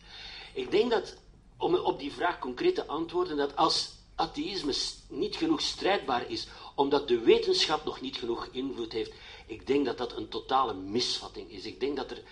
[0.53, 1.15] Ik denk dat,
[1.57, 4.73] om op die vraag concreet te antwoorden, dat als atheïsme
[5.07, 9.13] niet genoeg strijdbaar is, omdat de wetenschap nog niet genoeg invloed heeft,
[9.45, 11.65] ik denk dat dat een totale misvatting is.
[11.65, 12.23] Ik denk dat, er,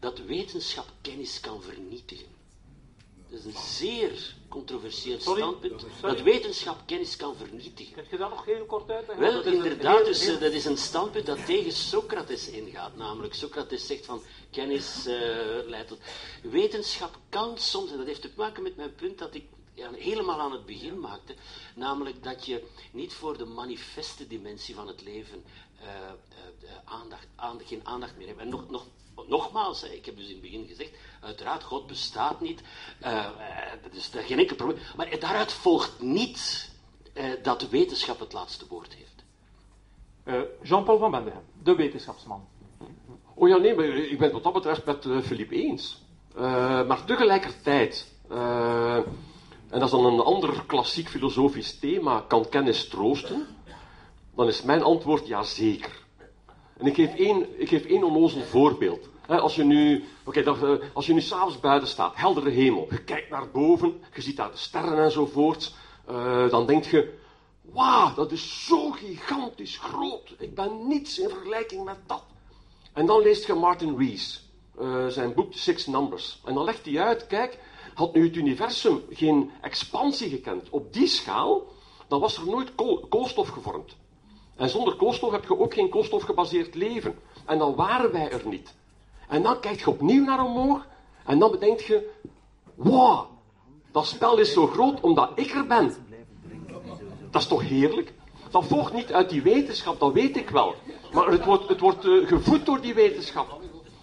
[0.00, 2.37] dat wetenschap kennis kan vernietigen.
[3.30, 5.84] Dat is een zeer controversieel standpunt.
[6.00, 7.94] Dat wetenschap kennis kan vernietigen.
[7.94, 9.26] Kun je dat nog heel kort uitleggen?
[9.26, 12.96] Wel, inderdaad, dus, eh, dat is een standpunt dat tegen Socrates ingaat.
[12.96, 15.14] Namelijk, Socrates zegt van kennis uh,
[15.66, 15.98] leidt tot...
[16.42, 20.40] Wetenschap kan soms, en dat heeft te maken met mijn punt dat ik ja, helemaal
[20.40, 21.34] aan het begin maakte,
[21.74, 25.44] namelijk dat je niet voor de manifeste dimensie van het leven
[25.82, 25.88] uh,
[26.84, 28.40] aandacht, aandacht, geen aandacht meer hebt.
[28.40, 28.86] En nog, nog
[29.26, 32.62] nogmaals, ik heb dus in het begin gezegd, uiteraard, God bestaat niet,
[33.02, 33.24] uh,
[33.82, 34.78] dat is daar geen enkel probleem.
[34.96, 36.70] Maar daaruit volgt niet
[37.14, 39.06] uh, dat de wetenschap het laatste woord heeft.
[40.62, 42.48] Jean-Paul van Bendegem, de wetenschapsman.
[43.34, 46.02] Oh ja, nee, maar ik ben het wat dat betreft met Philippe eens.
[46.86, 49.04] maar tegelijkertijd, en
[49.68, 53.46] dat is dan een ander klassiek filosofisch thema, kan kennis troosten?
[54.34, 56.06] Dan is mijn antwoord ja zeker.
[56.78, 59.08] En ik geef één, ik onnozel voorbeeld.
[59.26, 63.30] als je nu, oké, okay, als je nu s'avonds buiten staat, heldere hemel, je kijkt
[63.30, 65.74] naar boven, je ziet daar de sterren enzovoort,
[66.10, 67.18] uh, dan denk je,
[67.62, 70.34] wauw, dat is zo gigantisch groot.
[70.38, 72.24] Ik ben niets in vergelijking met dat.
[72.92, 74.48] En dan leest je Martin Rees,
[74.80, 76.40] uh, zijn boek Six Numbers.
[76.44, 77.58] En dan legt hij uit, kijk,
[77.94, 81.62] had nu het universum geen expansie gekend op die schaal,
[82.08, 83.96] dan was er nooit kool, koolstof gevormd.
[84.58, 87.18] En zonder koolstof heb je ook geen koolstofgebaseerd leven.
[87.46, 88.74] En dan waren wij er niet.
[89.28, 90.86] En dan kijk je opnieuw naar omhoog
[91.24, 92.10] en dan bedenk je,
[92.74, 93.26] wow,
[93.92, 95.94] dat spel is zo groot omdat ik er ben.
[97.30, 98.12] Dat is toch heerlijk?
[98.50, 100.74] Dat volgt niet uit die wetenschap, dat weet ik wel.
[101.12, 103.60] Maar het wordt, het wordt uh, gevoed door die wetenschap.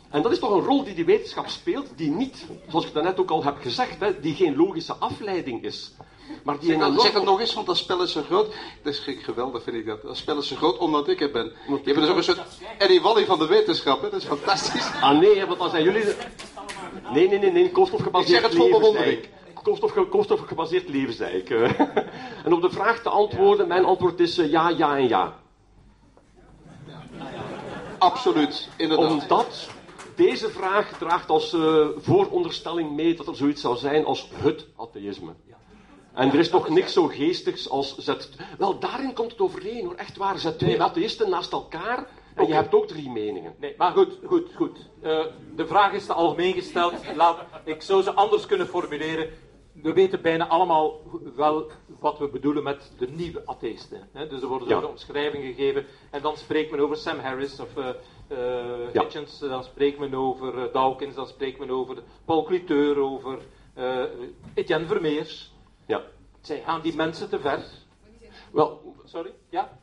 [0.09, 3.19] En dat is toch een rol die die wetenschap speelt, die niet, zoals ik daarnet
[3.19, 5.93] ook al heb gezegd, hè, die geen logische afleiding is.
[6.43, 8.53] Maar die zeg, het nog eens, want dat spel is zo groot.
[8.83, 10.01] Dat is geweldig, vind ik dat.
[10.01, 11.53] Dat spel is zo groot omdat ik er ben.
[11.67, 12.41] Je bent dus ook een soort
[12.77, 14.09] Eddie Wally van de wetenschap, hè?
[14.09, 14.91] Dat is fantastisch.
[15.01, 16.03] Ah nee, want dan zijn jullie...
[17.13, 19.27] Nee, nee, nee, nee, koolstofgebaseerd Ik zeg het vol bewondering.
[19.63, 21.49] Koolstof, koolstofgebaseerd leven, zei ik.
[22.45, 25.39] en op de vraag te antwoorden, mijn antwoord is uh, ja, ja en ja.
[27.97, 29.11] Absoluut, inderdaad.
[29.11, 29.69] Omdat
[30.15, 35.33] deze vraag draagt als uh, vooronderstelling mee dat er zoiets zou zijn als het atheïsme.
[36.15, 38.29] En er is toch niks zo geestigs als zet.
[38.57, 39.95] Wel, daarin komt het overeen hoor.
[39.95, 40.37] Echt waar.
[40.37, 43.55] Zet twee atheïsten naast elkaar en je hebt ook drie meningen.
[43.59, 44.89] Nee, maar goed, goed, goed.
[45.03, 45.25] Uh,
[45.55, 46.93] de vraag is te algemeen gesteld.
[47.15, 49.29] Laat, ik zou ze anders kunnen formuleren.
[49.73, 51.01] We weten bijna allemaal
[51.35, 54.09] wel wat we bedoelen met de nieuwe atheïsten.
[54.11, 54.27] Hè?
[54.27, 54.81] Dus er worden ja.
[54.81, 55.85] omschrijvingen gegeven.
[56.11, 57.87] En dan spreekt men over Sam Harris of uh,
[58.31, 59.39] uh, Hitchens.
[59.39, 61.15] Dan spreekt men over Dawkins.
[61.15, 62.97] Dan spreekt men over Paul Cliteur.
[62.97, 63.37] Over
[64.53, 65.54] Etienne Vermeers.
[65.85, 66.01] Ja.
[66.41, 67.65] Zij gaan die mensen te ver.
[68.51, 69.77] Wel, sorry, ja?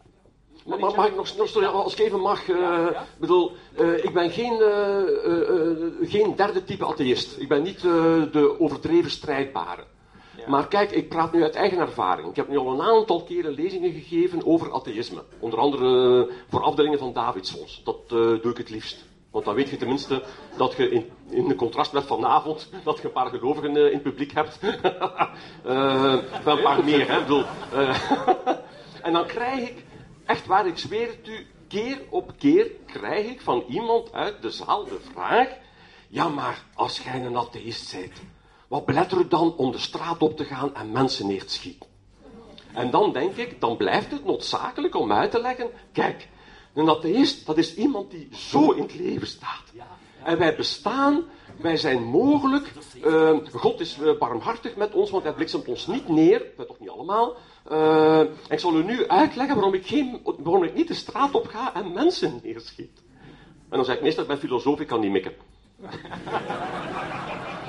[0.66, 2.88] Maar, mag ik nog, sorry, als ik even mag, uh,
[3.18, 7.38] bedoel, uh, ik ben geen, uh, geen derde type atheïst.
[7.38, 9.84] Ik ben niet de overdreven strijdbare.
[10.36, 10.48] Ja.
[10.48, 12.28] Maar kijk, ik praat nu uit eigen ervaring.
[12.28, 15.22] Ik heb nu al een aantal keren lezingen gegeven over atheïsme.
[15.38, 17.82] Onder andere voor afdelingen van Davidsfonds.
[17.84, 19.04] Dat doe ik het liefst.
[19.32, 20.22] Want dan weet je tenminste
[20.56, 23.92] dat je in, in de contrast met vanavond, dat je een paar gelovigen uh, in
[23.92, 24.58] het publiek hebt.
[24.62, 27.20] uh, een paar meer, hè.
[27.20, 28.10] Bedoel, uh,
[29.06, 29.84] en dan krijg ik,
[30.26, 34.50] echt waar, ik zweer het u, keer op keer krijg ik van iemand uit de
[34.50, 35.48] zaal de vraag,
[36.08, 38.22] ja maar, als jij een atheïst bent,
[38.68, 41.90] wat belet er dan om de straat op te gaan en mensen neer te schieten?
[42.72, 46.28] En dan denk ik, dan blijft het noodzakelijk om uit te leggen, kijk,
[46.74, 49.62] Een atheïst, dat is iemand die zo in het leven staat.
[50.24, 51.22] En wij bestaan,
[51.60, 52.72] wij zijn mogelijk.
[53.04, 56.42] Uh, God is uh, barmhartig met ons, want hij bliksemt ons niet neer.
[56.56, 57.36] Dat toch niet allemaal.
[57.72, 61.46] Uh, ik zal u nu uitleggen waarom ik, geen, waarom ik niet de straat op
[61.46, 63.02] ga en mensen neerschiet.
[63.68, 65.32] En dan zeg ik meestal, ik ben filosoof, ik kan niet mikken.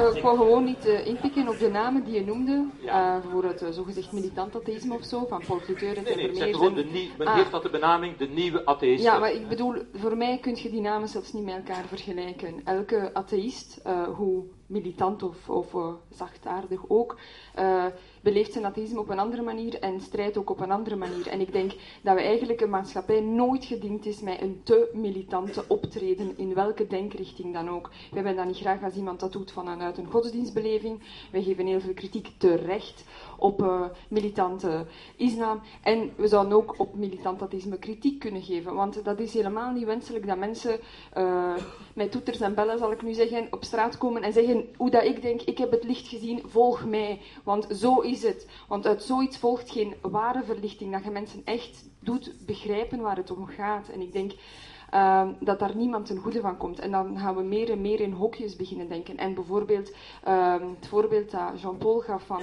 [0.00, 3.44] Uh, ik wou gewoon niet uh, inpikken op de namen die je noemde, uh, voor
[3.44, 6.74] het zogezegd militant atheïsme of zo, van Paul Cliteur en Nee, nee, ik zeg gewoon,
[6.74, 7.36] de nie, men ah.
[7.36, 9.04] geeft dat de benaming de nieuwe atheïst.
[9.04, 12.60] Ja, maar ik bedoel, voor mij kun je die namen zelfs niet met elkaar vergelijken.
[12.64, 13.82] Elke atheïst,
[14.16, 15.76] hoe militant of, of
[16.10, 17.18] zachtaardig ook,
[18.20, 21.26] beleeft zijn atheïsme op een andere manier en strijdt ook op een andere manier.
[21.26, 25.64] En ik denk dat we eigenlijk een maatschappij nooit gediend is met een te militante
[25.68, 27.88] optreden, in welke denkrichting dan ook.
[27.88, 31.00] We hebben dat niet graag als iemand dat doet vanuit een godsdienstbeleving.
[31.32, 33.04] Wij geven heel veel kritiek terecht
[33.40, 35.60] op uh, militante islam.
[35.82, 39.84] En we zouden ook op militant atheïsme kritiek kunnen geven, want dat is helemaal niet
[39.84, 40.80] wenselijk dat mensen
[41.16, 41.56] uh,
[41.94, 45.04] met toeters en bellen, zal ik nu zeggen, op straat komen en zeggen hoe dat
[45.04, 47.20] ik denk, ik heb het licht gezien, volg mij.
[47.44, 48.46] Want zo is het.
[48.68, 53.30] Want uit zoiets volgt geen ware verlichting, dat je mensen echt doet begrijpen waar het
[53.30, 53.88] om gaat.
[53.88, 54.32] En ik denk
[54.94, 56.78] uh, dat daar niemand ten goede van komt.
[56.78, 59.16] En dan gaan we meer en meer in hokjes beginnen denken.
[59.16, 59.92] En bijvoorbeeld
[60.28, 62.42] uh, het voorbeeld dat Jean-Paul gaf van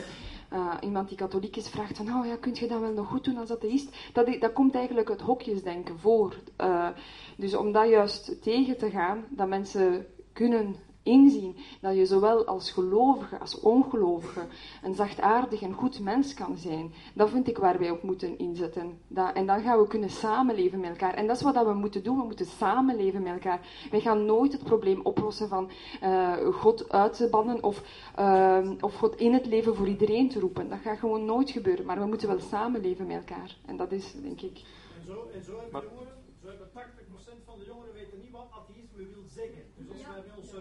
[0.54, 3.24] uh, iemand die katholiek is, vraagt van, oh ja, kun je dat wel nog goed
[3.24, 3.96] doen als atheïst?
[4.14, 6.36] Dat, dat komt eigenlijk het hokjesdenken voor.
[6.62, 6.90] Uh,
[7.38, 10.76] dus om dat juist tegen te gaan, dat mensen kunnen
[11.08, 14.46] inzien dat je zowel als gelovige als ongelovige
[14.84, 16.94] een zachtaardig en goed mens kan zijn.
[17.14, 19.00] Dat vind ik waar wij op moeten inzetten.
[19.08, 21.14] Dat, en dan gaan we kunnen samenleven met elkaar.
[21.14, 22.18] En dat is wat we moeten doen.
[22.18, 23.88] We moeten samenleven met elkaar.
[23.92, 25.70] Wij gaan nooit het probleem oplossen van
[26.04, 27.84] uh, God uit te bannen of,
[28.20, 30.70] uh, of God in het leven voor iedereen te roepen.
[30.70, 31.86] Dat gaat gewoon nooit gebeuren.
[31.86, 33.58] Maar we moeten wel samenleven met elkaar.
[33.66, 34.62] En dat is, denk ik.
[35.00, 38.48] En zo, en zo hebben jongeren, zo hebben 80% van de jongeren weten niet wat
[38.52, 39.64] atheïsme wil zeggen.
[39.76, 40.60] Dus als wij bij onze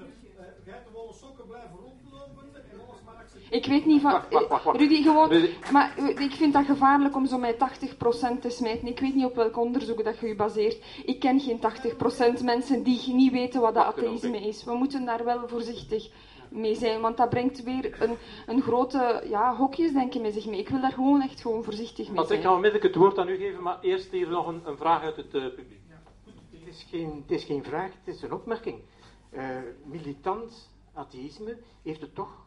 [3.51, 4.11] ik weet niet van.
[4.11, 5.49] Wacht, wacht, wacht, Rudy, gewoon.
[5.73, 7.59] Maar ik vind dat gevaarlijk om zo met 80%
[8.41, 8.89] te smijten.
[8.89, 10.85] Ik weet niet op welk onderzoek dat je je baseert.
[11.05, 11.61] Ik ken geen
[12.41, 14.65] 80% mensen die niet weten wat dat atheïsme is.
[14.65, 16.11] We moeten daar wel voorzichtig
[16.51, 20.61] mee zijn, want dat brengt weer een, een grote ja, hokjesdenken met zich mee.
[20.61, 22.39] Ik wil daar gewoon echt gewoon voorzichtig mee zijn.
[22.39, 25.03] Ik ga onmiddellijk het woord aan u geven, maar eerst hier nog een, een vraag
[25.03, 25.81] uit het uh, publiek.
[25.89, 28.79] Ja, goed, het, is geen, het is geen vraag, het is een opmerking.
[29.31, 29.43] Uh,
[29.85, 32.45] militant atheïsme heeft het toch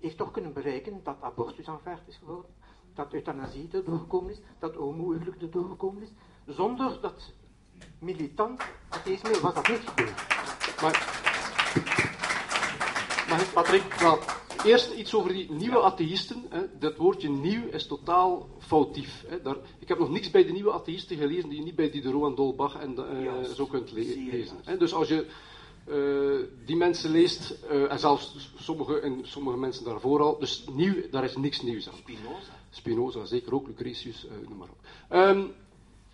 [0.00, 2.50] heeft toch kunnen bereiken dat abortus aanvaard is geworden,
[2.94, 6.08] dat euthanasie erdoor gekomen is, dat homohuwelijk erdoor gekomen is.
[6.46, 7.32] Zonder dat
[7.98, 10.28] militant atheïsme was dat niet gebeurd.
[10.80, 11.18] Maar,
[13.28, 13.84] maar Patrick,
[14.64, 16.44] eerst iets over die nieuwe atheïsten.
[16.48, 16.78] Hè.
[16.78, 19.24] Dat woordje nieuw is totaal foutief.
[19.26, 19.42] Hè.
[19.42, 22.28] Daar, ik heb nog niks bij de nieuwe atheïsten gelezen die je niet bij Diderot
[22.28, 24.56] en Dolbach en uh, zo kunt le lezen.
[24.64, 24.76] Hè.
[24.76, 25.26] Dus als je
[25.90, 30.38] uh, die mensen leest, uh, en zelfs sommige, en sommige mensen daarvoor al.
[30.38, 31.96] Dus nieuw, daar is niks nieuws aan.
[31.96, 32.52] Spinoza.
[32.70, 34.78] Spinoza, zeker ook, Lucretius, uh, noem maar op.
[35.16, 35.52] Um,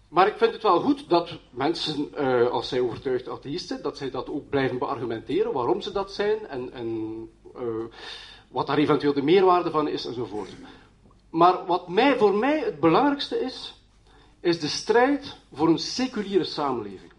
[0.09, 2.15] maar ik vind het wel goed dat mensen,
[2.51, 6.73] als zij overtuigd atheïsten, dat zij dat ook blijven beargumenteren, waarom ze dat zijn en,
[6.73, 7.29] en
[8.49, 10.55] wat daar eventueel de meerwaarde van is enzovoort.
[11.31, 13.83] Maar wat mij, voor mij het belangrijkste is,
[14.41, 17.12] is de strijd voor een seculiere samenleving.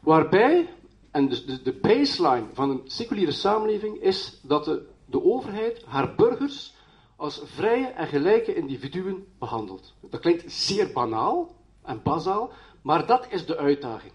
[0.00, 0.68] Waarbij
[1.14, 6.74] en de, de baseline van een seculiere samenleving is dat de, de overheid haar burgers
[7.16, 9.94] als vrije en gelijke individuen behandelt.
[10.00, 12.50] Dat klinkt zeer banaal en bazaal,
[12.82, 14.12] maar dat is de uitdaging.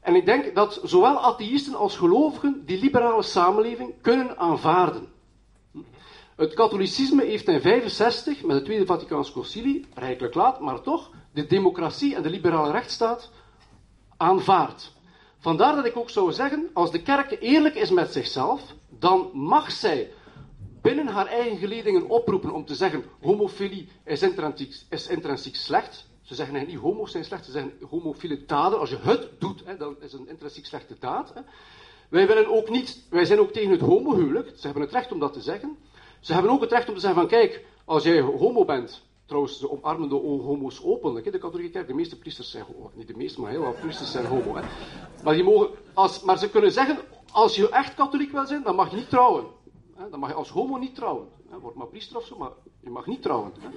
[0.00, 5.08] En ik denk dat zowel atheïsten als gelovigen die liberale samenleving kunnen aanvaarden.
[6.36, 11.46] Het katholicisme heeft in 65, met het Tweede Vaticaans Concilie, rijkelijk laat, maar toch, de
[11.46, 13.30] democratie en de liberale rechtsstaat
[14.16, 14.92] aanvaard.
[15.42, 19.70] Vandaar dat ik ook zou zeggen, als de kerk eerlijk is met zichzelf, dan mag
[19.70, 20.10] zij
[20.82, 26.08] binnen haar eigen geledingen oproepen om te zeggen, homofilie is intrinsiek, is intrinsiek slecht.
[26.22, 28.78] Ze zeggen niet homo's zijn slecht, ze zeggen homofiele daden.
[28.78, 31.34] Als je het doet, hè, dan is een intrinsiek slechte daad.
[31.34, 31.40] Hè.
[32.08, 34.52] Wij, willen ook niet, wij zijn ook tegen het homohuwelijk.
[34.56, 35.76] Ze hebben het recht om dat te zeggen.
[36.20, 39.02] Ze hebben ook het recht om te zeggen van, kijk, als jij homo bent,
[39.32, 41.32] Trouwens, ze omarmen de homo's openlijk.
[41.32, 42.90] De katholieke kerk, de meeste priesters zijn homo.
[42.94, 44.56] Niet de meeste, maar heel veel priesters zijn homo.
[44.56, 44.62] Hè.
[45.24, 46.98] Maar, die mogen, als, maar ze kunnen zeggen,
[47.30, 49.44] als je echt katholiek wil zijn, dan mag je niet trouwen.
[49.94, 50.10] Hè.
[50.10, 51.28] Dan mag je als homo niet trouwen.
[51.50, 51.56] Hè.
[51.74, 53.52] Maar priester of zo, maar je mag niet trouwen.
[53.60, 53.68] Hè.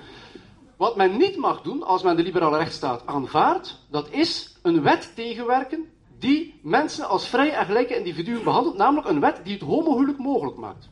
[0.77, 5.15] Wat men niet mag doen, als men de liberale rechtsstaat aanvaardt, dat is een wet
[5.15, 5.89] tegenwerken
[6.19, 10.57] die mensen als vrij en gelijke individuen behandelt, namelijk een wet die het homohuwelijk mogelijk
[10.57, 10.89] maakt.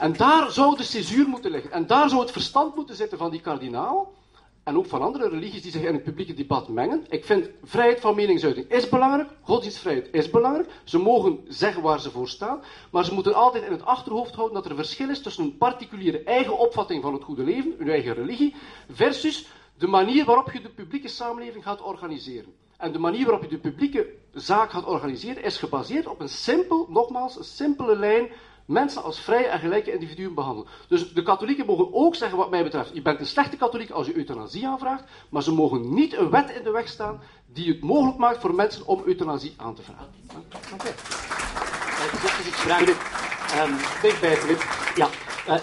[0.00, 1.72] En daar zou de césuur moeten liggen.
[1.72, 4.18] En daar zou het verstand moeten zitten van die kardinaal.
[4.62, 7.04] en ook van andere religies die zich in het publieke debat mengen.
[7.08, 10.68] Ik vind vrijheid van meningsuiting is belangrijk, godsdienstvrijheid is belangrijk.
[10.84, 14.54] Ze mogen zeggen waar ze voor staan, maar ze moeten altijd in het achterhoofd houden
[14.54, 17.88] dat er een verschil is tussen een particuliere eigen opvatting van het goede leven, hun
[17.88, 18.54] eigen religie,
[18.90, 19.46] versus
[19.78, 22.52] de manier waarop je de publieke samenleving gaat organiseren.
[22.76, 26.86] En de manier waarop je de publieke zaak gaat organiseren is gebaseerd op een simpel,
[26.88, 28.28] nogmaals, een simpele lijn
[28.70, 30.70] mensen als vrije en gelijke individuen behandelen.
[30.88, 34.06] Dus de katholieken mogen ook zeggen, wat mij betreft, je bent een slechte katholiek als
[34.06, 37.80] je euthanasie aanvraagt, maar ze mogen niet een wet in de weg staan die het
[37.80, 40.06] mogelijk maakt voor mensen om euthanasie aan te vragen.
[40.72, 40.94] Oké.
[42.36, 42.84] Dus ik vraag,
[44.02, 44.62] Dicht bij Filip.
[44.94, 45.08] Ja,
[45.48, 45.60] uh,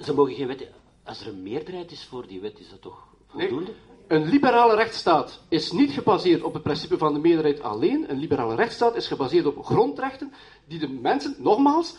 [0.00, 0.66] ze mogen geen wet...
[1.04, 3.72] Als er een meerderheid is voor die wet, is dat toch voldoende?
[4.08, 8.10] Een liberale rechtsstaat is niet gebaseerd op het principe van de meerderheid alleen.
[8.10, 10.32] Een liberale rechtsstaat is gebaseerd op grondrechten
[10.66, 11.96] die de mensen, nogmaals,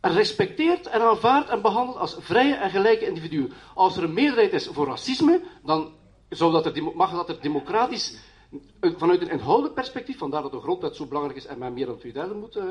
[0.00, 3.52] respecteert en aanvaardt en behandelt als vrije en gelijke individuen.
[3.74, 5.92] Als er een meerderheid is voor racisme, dan
[6.28, 8.18] zou dat er, mag dat er democratisch,
[8.80, 11.98] vanuit een inhoudelijk perspectief, vandaar dat de grondwet zo belangrijk is en men meer dan
[11.98, 12.64] twee derde moet, uh,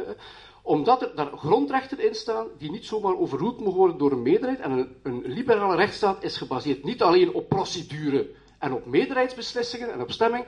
[0.61, 4.59] omdat er daar grondrechten in staan die niet zomaar overroeld mogen worden door een meerderheid.
[4.59, 10.01] En een, een liberale rechtsstaat is gebaseerd niet alleen op procedure en op meerderheidsbeslissingen en
[10.01, 10.45] op stemming,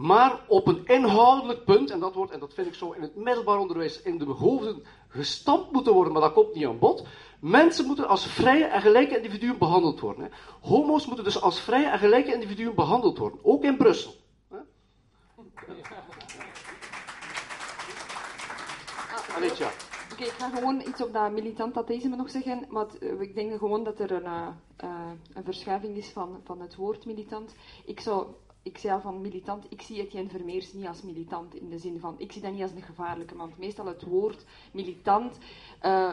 [0.00, 3.16] maar op een inhoudelijk punt, en dat wordt, en dat vind ik zo in het
[3.16, 7.06] middelbaar onderwijs, in de hoofden gestampt moeten worden, maar dat komt niet aan bod.
[7.40, 10.24] Mensen moeten als vrije en gelijke individuen behandeld worden.
[10.24, 10.30] Hè.
[10.60, 14.12] Homo's moeten dus als vrije en gelijke individuen behandeld worden, ook in Brussel.
[14.48, 14.58] Hè.
[19.36, 19.70] Alicia.
[20.12, 23.58] Oké, ik ga gewoon iets op dat militant atheïsme nog zeggen, want eh, ik denk
[23.58, 27.54] gewoon dat er een, uh, een verschuiving is van, van het woord militant.
[27.84, 28.26] Ik zou
[28.62, 32.00] ik zei al van militant, ik zie Etienne Vermeers niet als militant in de zin
[32.00, 33.52] van, ik zie dat niet als een gevaarlijke man.
[33.58, 35.38] Meestal het woord militant,
[35.82, 36.12] uh,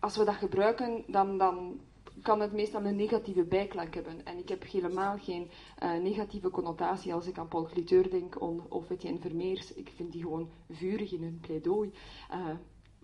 [0.00, 1.80] als we dat gebruiken, dan, dan
[2.22, 4.26] kan het meestal een negatieve bijklank hebben.
[4.26, 5.50] En ik heb helemaal geen
[5.82, 9.74] uh, negatieve connotatie als ik aan Paul Cliteur denk of Etienne Vermeers.
[9.74, 11.92] Ik vind die gewoon vurig in hun pleidooi.
[12.32, 12.48] Uh,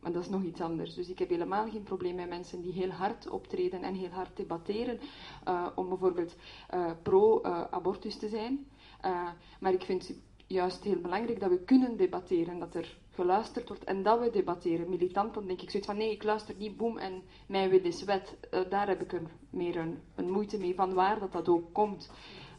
[0.03, 0.95] maar dat is nog iets anders.
[0.95, 4.37] Dus ik heb helemaal geen probleem met mensen die heel hard optreden en heel hard
[4.37, 5.01] debatteren
[5.49, 6.37] uh, om bijvoorbeeld
[6.75, 8.67] uh, pro-abortus te zijn.
[9.05, 9.29] Uh,
[9.61, 10.13] maar ik vind
[10.47, 14.89] juist heel belangrijk dat we kunnen debatteren, dat er geluisterd wordt en dat we debatteren.
[14.89, 18.05] Militant, dan denk ik zoiets van nee, ik luister niet, boem, en mijn wil is
[18.05, 18.37] wet.
[18.69, 22.11] daar heb ik er meer een, een moeite mee, van waar dat dat ook komt.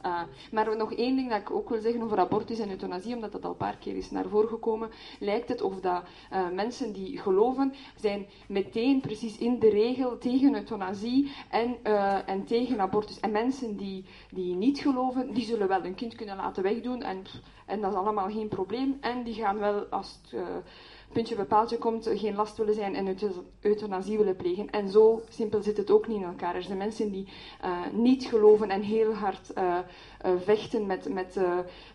[0.05, 3.31] Uh, maar nog één ding dat ik ook wil zeggen over abortus en euthanasie, omdat
[3.31, 4.89] dat al een paar keer is naar voren gekomen,
[5.19, 10.55] lijkt het of dat uh, mensen die geloven, zijn meteen precies in de regel tegen
[10.55, 13.19] euthanasie en, uh, en tegen abortus.
[13.19, 17.23] En mensen die, die niet geloven, die zullen wel hun kind kunnen laten wegdoen en,
[17.65, 18.97] en dat is allemaal geen probleem.
[19.01, 20.41] En die gaan wel, als het
[21.13, 23.17] puntje bepaaltje komt, geen last willen zijn en
[23.61, 24.69] euthanasie willen plegen.
[24.69, 26.55] En zo simpel zit het ook niet in elkaar.
[26.55, 27.27] Er zijn mensen die
[27.63, 29.77] uh, niet geloven en heel hard uh,
[30.25, 31.39] uh, vechten met, met,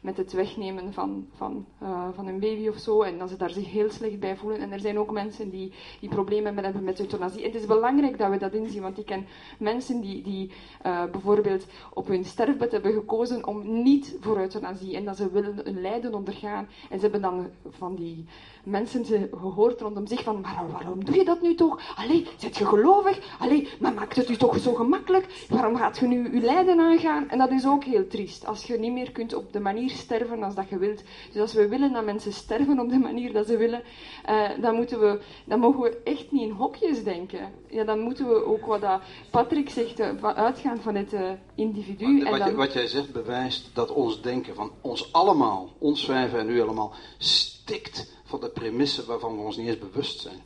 [0.00, 1.66] met het wegnemen van, van,
[2.14, 3.02] van een baby of zo.
[3.02, 4.60] En dat ze daar zich heel slecht bij voelen.
[4.60, 7.42] En er zijn ook mensen die, die problemen hebben met euthanasie.
[7.42, 9.26] En het is belangrijk dat we dat inzien, want ik ken
[9.58, 10.50] mensen die, die
[10.82, 14.96] bijvoorbeeld op hun sterfbed hebben gekozen om niet voor euthanasie.
[14.96, 16.68] En dat ze willen een lijden ondergaan.
[16.90, 18.24] En ze hebben dan van die
[18.70, 21.96] mensen ze gehoord rondom zich van, maar waarom doe je dat nu toch?
[21.96, 23.36] Allee, zit je gelovig?
[23.38, 25.46] Allee, maar maakt het u toch zo gemakkelijk?
[25.48, 27.28] Waarom gaat je nu je lijden aangaan?
[27.28, 30.42] En dat is ook heel triest, als je niet meer kunt op de manier sterven
[30.42, 31.02] als dat je wilt.
[31.32, 33.82] Dus als we willen dat mensen sterven op de manier dat ze willen,
[34.28, 37.52] uh, dan, moeten we, dan mogen we echt niet in hokjes denken.
[37.68, 39.00] Ja, dan moeten we ook wat dat
[39.30, 42.24] Patrick zegt, uh, uitgaan van het uh, individu.
[42.24, 42.48] Wat, en dan...
[42.48, 46.60] je, wat jij zegt bewijst dat ons denken van ons allemaal, ons vijven en u
[46.60, 50.42] allemaal, stikt van de premissen waarvan we ons niet eens bewust zijn.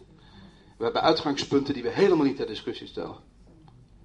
[0.79, 3.17] We hebben uitgangspunten die we helemaal niet ter discussie stellen.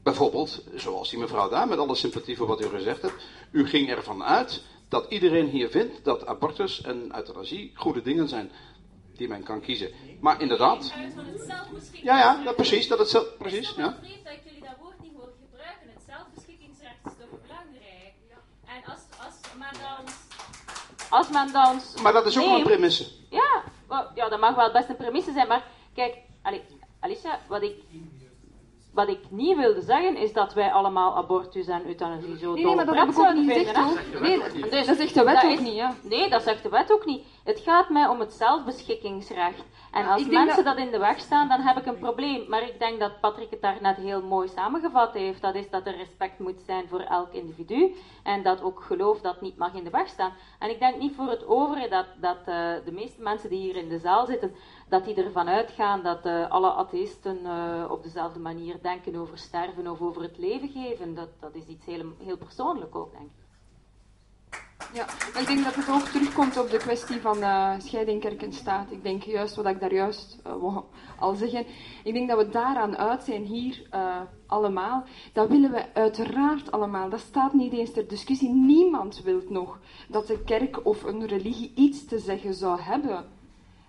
[0.04, 3.24] Bijvoorbeeld, zoals die mevrouw daar, met alle sympathie voor wat u gezegd hebt.
[3.52, 8.52] U ging ervan uit dat iedereen hier vindt dat abortus en euthanasie goede dingen zijn
[9.16, 9.92] die men kan kiezen.
[10.20, 10.94] Maar inderdaad.
[11.92, 12.88] Ja, ja, dat, precies.
[12.88, 13.84] Dat het zelf, precies, ja.
[14.24, 15.88] dat ik jullie dat woord niet hoor gebruiken.
[15.94, 18.14] Het zelfbeschikkingsrecht is toch belangrijk.
[18.66, 20.14] En als, als men dan
[21.10, 21.82] als men dan...
[22.02, 23.06] Maar dat is ook een premisse.
[23.30, 23.47] Ja,
[24.16, 25.64] ja, dat mag wel best een premisse zijn, maar
[25.94, 26.18] kijk,
[27.00, 27.76] Alicia, wat ik,
[28.94, 32.76] wat ik niet wilde zeggen is dat wij allemaal abortus en euthanasie zo Nee, nee
[32.76, 34.22] maar dat heb ik ook niet gezegd, hoor.
[34.22, 35.96] Nee, dat zegt de wet ook niet, ja.
[36.02, 37.26] Nee, dat zegt de wet ook niet.
[37.48, 39.64] Het gaat mij om het zelfbeschikkingsrecht.
[39.92, 40.86] En als mensen dat- dat...
[40.86, 42.50] in de weg staan, dan heb ik een probleem.
[42.50, 45.42] Maar ik denk dat Patrick het daar net heel mooi samengevat heeft.
[45.42, 47.96] Dat is dat er respect moet zijn voor elk individu.
[48.24, 50.34] En dat ook geloof dat niet mag in de weg staan.
[50.60, 53.76] En ik denk niet voor het overige dat, dat eh, de meeste mensen die hier
[53.76, 54.56] in de zaal zitten,
[54.90, 59.88] dat die ervan uitgaan dat eh, alle atheïsten eh, op dezelfde manier denken over sterven
[59.88, 61.16] of over het leven geven.
[61.16, 63.47] Dat, dat is iets heel, heel persoonlijk ook, denk ik.
[64.94, 65.06] Ja,
[65.40, 68.92] ik denk dat het ook terugkomt op de kwestie van eh, scheiding kerk en staat.
[68.92, 70.84] Ik denk juist wat ik daar juist wou
[71.20, 71.66] al zeggen.
[72.04, 75.04] Ik denk dat we daaraan uit zijn hier eh, allemaal.
[75.34, 77.10] Dat willen we uiteraard allemaal.
[77.10, 78.50] Dat staat niet eens ter discussie.
[78.50, 83.26] Niemand wil nog dat de kerk of een religie iets te zeggen zou hebben.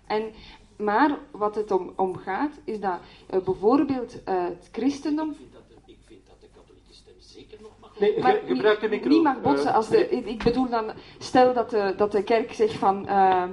[0.05, 0.31] En,
[0.77, 2.99] maar wat het om, gaat, is dat
[3.43, 5.35] bijvoorbeeld het christendom
[5.85, 7.88] Ik vind dat de katholieke stem zeker nog mag.
[7.99, 9.09] Nee, maar ge- gebruik de niet- micro.
[9.09, 10.09] Niet mag botsen Eh, als de.
[10.09, 13.07] Ik, ik bedoel dan, stel dat de, dat de kerk zegt van.
[13.07, 13.43] eh,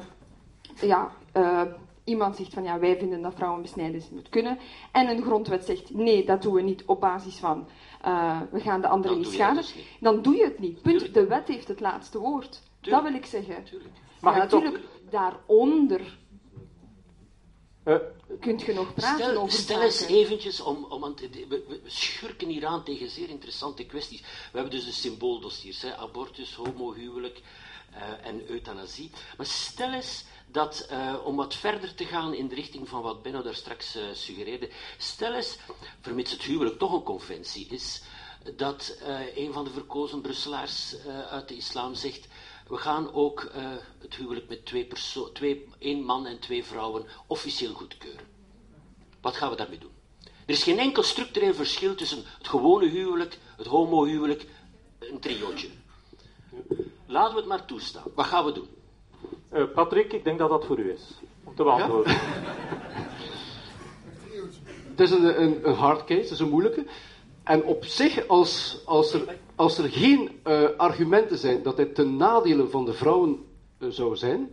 [0.80, 1.62] ja, eh,
[2.04, 4.58] iemand zegt van ja, wij vinden dat vrouwenbesnijdenis moet kunnen.
[4.92, 7.66] En een grondwet zegt nee, dat doen we niet op basis van.
[8.50, 9.56] we gaan de anderen niet schaden.
[9.56, 9.84] dus niet.
[10.00, 10.82] Dan doe je het niet.
[10.82, 11.14] Punt.
[11.14, 12.62] De wet heeft het laatste woord.
[12.80, 13.54] Dat wil ik zeggen.
[14.20, 14.80] Maar natuurlijk,
[15.10, 16.18] daaronder
[18.46, 21.80] kunt je nog praten Stel, over stel eens eventjes, om, om aan te- we, we
[21.86, 24.20] schurken hier aan tegen zeer interessante kwesties.
[24.20, 24.26] We
[24.58, 27.40] hebben dus de symbooldossiers, hè, abortus, homohuwelijk
[27.92, 29.10] eh, en euthanasie.
[29.36, 33.22] Maar stel eens dat, eh, om wat verder te gaan in de richting van wat
[33.22, 35.56] Benno daar straks eh, suggereerde, stel eens,
[36.00, 38.02] vermits het huwelijk toch een conventie is,
[38.56, 38.98] dat
[39.34, 40.96] een van de verkozen Brusselaars
[41.30, 42.28] uit de islam zegt,
[42.68, 43.50] we gaan ook
[43.98, 48.35] het huwelijk met twee perso- twee, één man en twee vrouwen officieel goedkeuren.
[49.26, 49.90] Wat gaan we daarmee doen?
[50.22, 54.46] Er is geen enkel structureel verschil tussen het gewone huwelijk, het homohuwelijk,
[54.98, 55.68] een triootje.
[57.06, 58.02] Laten we het maar toestaan.
[58.14, 58.68] Wat gaan we doen?
[59.48, 61.02] eh, Patrick, ik denk dat dat voor u is.
[61.44, 62.16] Om te beantwoorden.
[64.90, 66.86] Het is een, een, een hard case, het is een moeilijke.
[67.44, 72.16] En op zich, als, als, er, als er geen eh, argumenten zijn dat het ten
[72.16, 73.44] nadele van de vrouwen
[73.78, 74.50] eh, zou zijn,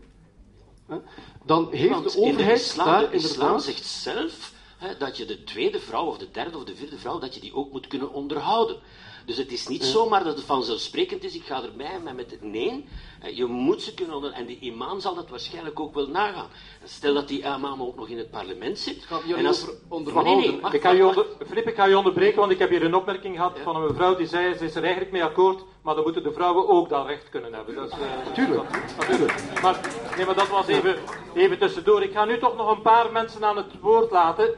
[0.87, 0.97] hè,
[1.45, 3.63] dan heeft Want de overheid in de islam, daar de islam inderdaad...
[3.63, 4.52] zegt zelf
[4.83, 7.41] hè, dat je de tweede vrouw of de derde of de vierde vrouw, dat je
[7.41, 8.77] die ook moet kunnen onderhouden.
[9.25, 12.41] Dus het is niet zomaar dat het vanzelfsprekend is, ik ga erbij, maar met het
[12.41, 12.85] nee,
[13.33, 14.53] je moet ze kunnen onderhouden.
[14.53, 16.47] En die imam zal dat waarschijnlijk ook wel nagaan.
[16.81, 19.07] En stel dat die imam ook nog in het parlement zit.
[19.37, 19.65] en als...
[19.65, 20.37] Nee, onderhouden.
[20.37, 22.83] nee, wacht, Ik ga je onder, Filip, ik ga je onderbreken, want ik heb hier
[22.83, 25.95] een opmerking gehad van een mevrouw die zei, ze is er eigenlijk mee akkoord, maar
[25.95, 27.75] dan moeten de vrouwen ook dat recht kunnen hebben.
[27.75, 28.71] Dat is, eh, Tuurlijk.
[28.71, 29.61] dat- natuurlijk.
[29.61, 29.79] Maar,
[30.17, 30.95] nee, maar dat was even,
[31.33, 32.03] even tussendoor.
[32.03, 34.49] Ik ga nu toch nog een paar mensen aan het woord laten.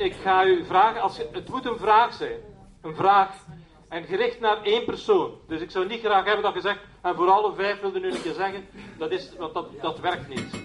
[0.00, 2.40] Ik ga u vragen, als het moet een vraag zijn.
[2.80, 3.44] Een vraag.
[3.88, 5.38] En gericht naar één persoon.
[5.46, 8.10] Dus ik zou niet graag hebben dat je zegt, en voor alle vijf wilde nu
[8.10, 8.66] een keer zeggen,
[8.98, 10.62] dat, is, want dat, dat werkt niet.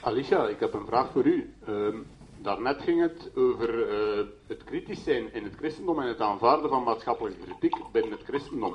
[0.00, 1.54] Alicia, ik heb een vraag voor u.
[1.66, 1.96] Ehm,
[2.38, 6.82] daarnet ging het over eh, het kritisch zijn in het christendom en het aanvaarden van
[6.82, 8.74] maatschappelijke kritiek binnen het christendom.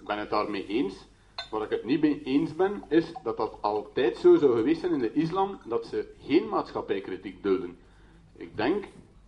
[0.00, 1.06] Ik ben het daarmee eens.
[1.50, 4.92] Waar ik het niet mee eens ben, is dat dat altijd zo zou geweest zijn
[4.92, 7.78] in de islam, dat ze geen maatschappijkritiek dulden.
[8.36, 8.84] Ik denk,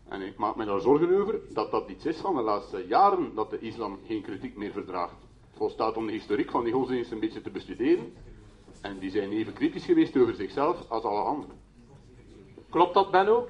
[0.08, 3.34] en ik maak me daar zorgen over, dat dat iets is van de laatste jaren
[3.34, 5.16] dat de islam geen kritiek meer verdraagt.
[5.48, 8.12] Het volstaat om de historiek van die godsdienst een beetje te bestuderen.
[8.80, 11.56] En die zijn even kritisch geweest over zichzelf als alle anderen.
[12.70, 13.48] Klopt dat, Benno?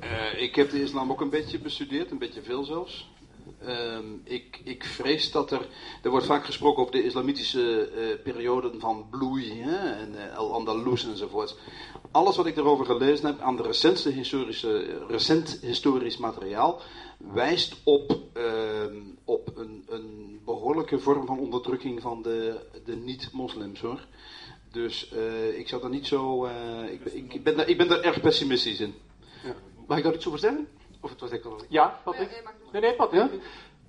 [0.00, 3.09] Eh, ik heb de islam ook een beetje bestudeerd, een beetje veel zelfs.
[3.58, 5.68] Ehm, ik, ik vrees dat er.
[6.02, 11.04] Er wordt vaak gesproken over de islamitische eh, perioden van bloei hè, en eh, Al-Andalus
[11.04, 11.56] enzovoort.
[12.10, 16.80] Alles wat ik erover gelezen heb aan de recentste historische, recent historisch materiaal
[17.18, 24.06] wijst op, ehm, op een, een behoorlijke vorm van onderdrukking van de, de niet-moslims hoor.
[24.72, 26.44] Dus eh, ik zou daar niet zo.
[26.44, 28.94] eh, ik, ben- ik, ben daar, ik ben daar erg pessimistisch in.
[29.86, 30.68] Mag ik daar iets over zeggen?
[31.00, 31.60] Of het was ik al...
[31.68, 32.42] Ja, Patrick?
[32.72, 32.94] Nee, nee.
[33.10, 33.28] Ja?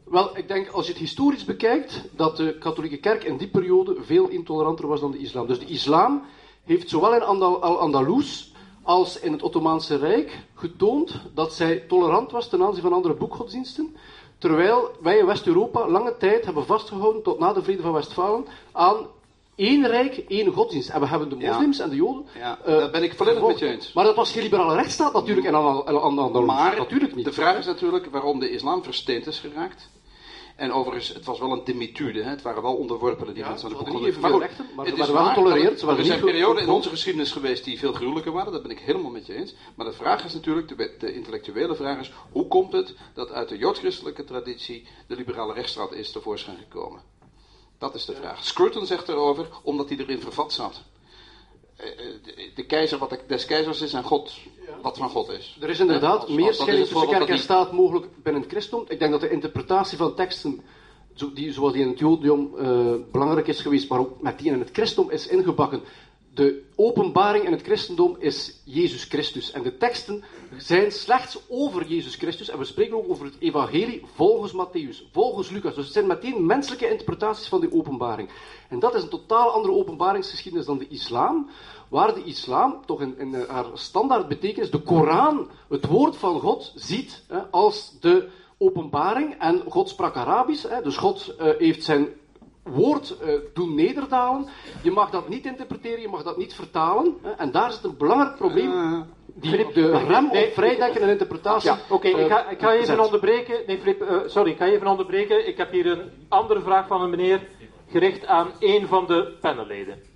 [0.04, 3.96] Wel, ik denk als je het historisch bekijkt, dat de katholieke kerk in die periode
[4.02, 5.48] veel intoleranter was dan de islam.
[5.48, 6.22] Dus de islam
[6.64, 8.54] heeft zowel in Andal- Al-Andalus
[8.84, 13.96] als in het Ottomaanse Rijk getoond dat zij tolerant was ten aanzien van andere boekgodsdiensten.
[14.38, 19.08] Terwijl wij in West-Europa lange tijd hebben vastgehouden, tot na de Vrede van Westfalen, aan
[19.56, 20.90] één rijk, één godsdienst.
[20.90, 22.26] En we hebben de moslims en de joden.
[22.38, 23.94] Ja, daar ben ik volledig met je eens.
[23.94, 26.46] Maar dat was geen liberale rechtsstaat natuurlijk Al- Al- Andalus.
[26.46, 27.26] Maar natuurlijk niet.
[27.26, 29.90] de vraag is natuurlijk waarom de islam versteend is geraakt.
[30.56, 32.30] En overigens, het was wel een demitude, hè?
[32.30, 34.98] het waren wel onderworpenen die Ja, mensen aan de Maar evenveel goed, rechten, maar het
[34.98, 38.62] is wel getolereerd, Er zijn perioden in onze geschiedenis geweest die veel gruwelijker waren, dat
[38.62, 39.56] ben ik helemaal met je eens.
[39.76, 43.50] Maar de vraag is natuurlijk, de, de intellectuele vraag is, hoe komt het dat uit
[43.50, 47.02] de joods-christelijke traditie de liberale rechtsstraat is tevoorschijn gekomen?
[47.82, 48.46] Dat is de vraag.
[48.46, 50.82] Scruton zegt erover, omdat hij erin vervat zat.
[51.76, 51.96] Eh, eh,
[52.56, 54.34] de- keizer wat des keizers is en God
[54.82, 55.58] wat van God is.
[55.62, 58.86] Er is inderdaad Als- meer scheiding tussen kerk en staat mogelijk binnen het christendom.
[58.90, 60.62] Ik denk dat de interpretatie van teksten,
[61.16, 64.52] zo- die, zoals die in het jodendom eh, belangrijk is geweest, maar ook met die
[64.52, 65.82] in het christendom is ingebakken.
[66.34, 69.52] De openbaring in het christendom is Jezus Christus.
[69.52, 70.24] En de teksten
[70.58, 72.50] zijn slechts over Jezus Christus.
[72.50, 75.76] En we spreken ook over het evangelie volgens Matthäus, volgens Lucas.
[75.76, 78.30] Dus het zijn meteen menselijke interpretaties van die openbaring.
[78.70, 81.50] En dat is een totaal andere openbaringsgeschiedenis dan de islam.
[81.90, 86.72] Waar de islam toch in, in haar standaard betekenis, de Koran, het woord van God,
[86.76, 89.36] ziet hè, als de openbaring.
[89.40, 92.08] En God sprak Arabisch, hè, dus God eh, heeft zijn
[92.64, 94.48] woord eh, doen nederdalen.
[94.84, 97.18] Je mag dat niet interpreteren, je mag dat niet vertalen.
[97.22, 99.06] Hè, en daar zit een belangrijk probleem.
[99.26, 101.70] Die de rem op vrijdenken en interpretatie.
[101.70, 103.60] Ja, oké, ik, ga, ik ga eh, even onderbreken.
[103.68, 105.48] Nee, Filip, sorry, ik ga even onderbreken.
[105.48, 107.48] Ik heb hier een andere vraag van een meneer
[107.88, 110.10] gericht aan een van de panelleden.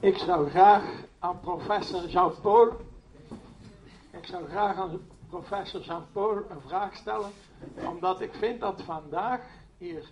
[0.00, 0.82] Ik zou graag
[1.18, 2.68] aan professor Jean-Paul,
[4.10, 5.00] ik zou graag aan
[5.30, 7.30] professor Jean-Paul een vraag stellen,
[7.88, 9.40] omdat ik vind dat vandaag
[9.78, 10.10] hier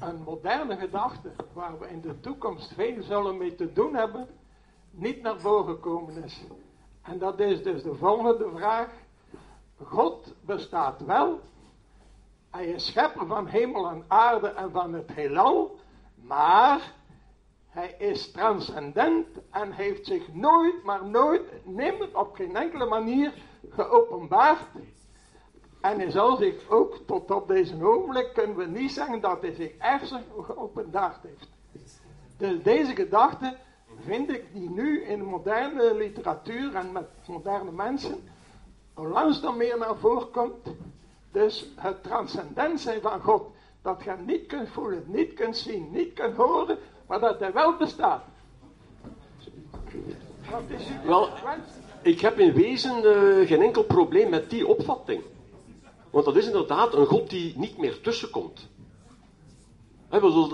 [0.00, 4.28] een moderne gedachte, waar we in de toekomst veel zullen mee te doen hebben,
[4.90, 6.44] niet naar boven gekomen is.
[7.02, 8.90] En dat is dus de volgende vraag.
[9.82, 11.40] God bestaat wel,
[12.50, 15.78] hij is schepper van hemel en aarde en van het heelal,
[16.14, 16.94] maar
[17.68, 23.32] hij is transcendent en heeft zich nooit, maar nooit, nimmer op geen enkele manier
[23.70, 24.68] geopenbaard.
[25.90, 29.54] En hij zal zich ook tot op deze ogenblik kunnen we niet zeggen dat hij
[29.54, 31.48] zich echt geopenbaard heeft.
[32.36, 33.56] Dus deze gedachte
[34.04, 38.28] vind ik die nu in de moderne literatuur en met moderne mensen
[38.94, 40.66] langs dan meer naar voren komt.
[41.32, 43.46] Dus het transcendent zijn van God.
[43.82, 47.52] Dat je hem niet kunt voelen, niet kunt zien, niet kunt horen, maar dat hij
[47.52, 48.22] wel bestaat.
[50.50, 51.28] Wat is uw Wel,
[52.02, 55.22] ik heb in wezen eh, geen enkel probleem met die opvatting.
[56.10, 58.68] Want dat is inderdaad een God die niet meer tussenkomt.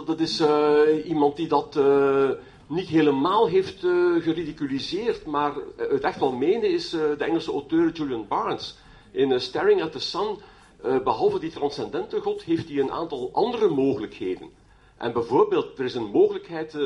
[0.06, 2.30] Dat- is eh, iemand die dat eh,
[2.66, 8.28] niet helemaal heeft eh, geridiculiseerd, maar het echt wel meende is de Engelse auteur Julian
[8.28, 8.78] Barnes.
[9.10, 10.36] In Staring at the Sun,
[10.82, 14.50] eh, behalve die transcendente God, heeft hij een aantal andere mogelijkheden.
[14.96, 16.76] En bijvoorbeeld, er is een mogelijkheid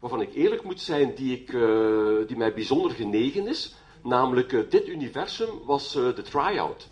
[0.00, 1.46] waarvan ik eerlijk moet zijn, die, ik,
[2.28, 3.74] die mij bijzonder genegen is.
[4.02, 6.89] Namelijk, dit universum was de try-out.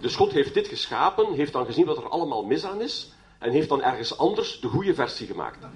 [0.00, 3.50] Dus God heeft dit geschapen, heeft dan gezien wat er allemaal mis aan is, en
[3.50, 5.66] heeft dan ergens anders de goede versie gemaakt.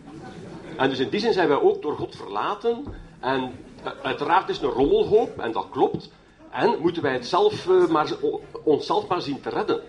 [0.77, 2.85] En dus in die zin zijn wij ook door God verlaten,
[3.21, 3.53] en
[3.83, 6.11] eh, uiteraard is het een rommelhoop, en dat klopt,
[6.51, 8.13] en moeten wij het zelf, eh, maar,
[8.65, 9.83] onszelf maar zien te redden.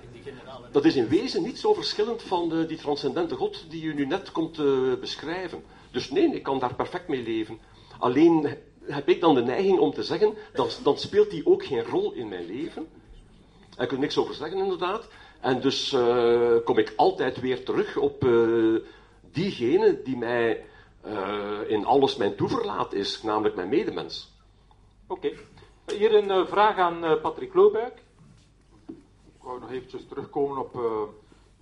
[0.71, 4.05] Dat is in wezen niet zo verschillend van de, die transcendente God die u nu
[4.05, 5.63] net komt te beschrijven.
[5.91, 7.59] Dus nee, ik kan daar perfect mee leven.
[7.99, 11.83] Alleen heb ik dan de neiging om te zeggen, dan, dan speelt die ook geen
[11.83, 12.87] rol in mijn leven.
[13.75, 15.07] Daar kun je niks over zeggen, inderdaad.
[15.39, 18.75] En dus eh, kom ik altijd weer terug op eh,
[19.31, 20.65] diegene die mij
[21.01, 24.31] eh, in alles mijn toeverlaat is, namelijk mijn medemens.
[25.07, 25.31] Oké.
[25.85, 28.03] Hier een vraag aan eh, Patrick Loobuik.
[29.35, 31.01] Ik wou nog eventjes terugkomen op eh,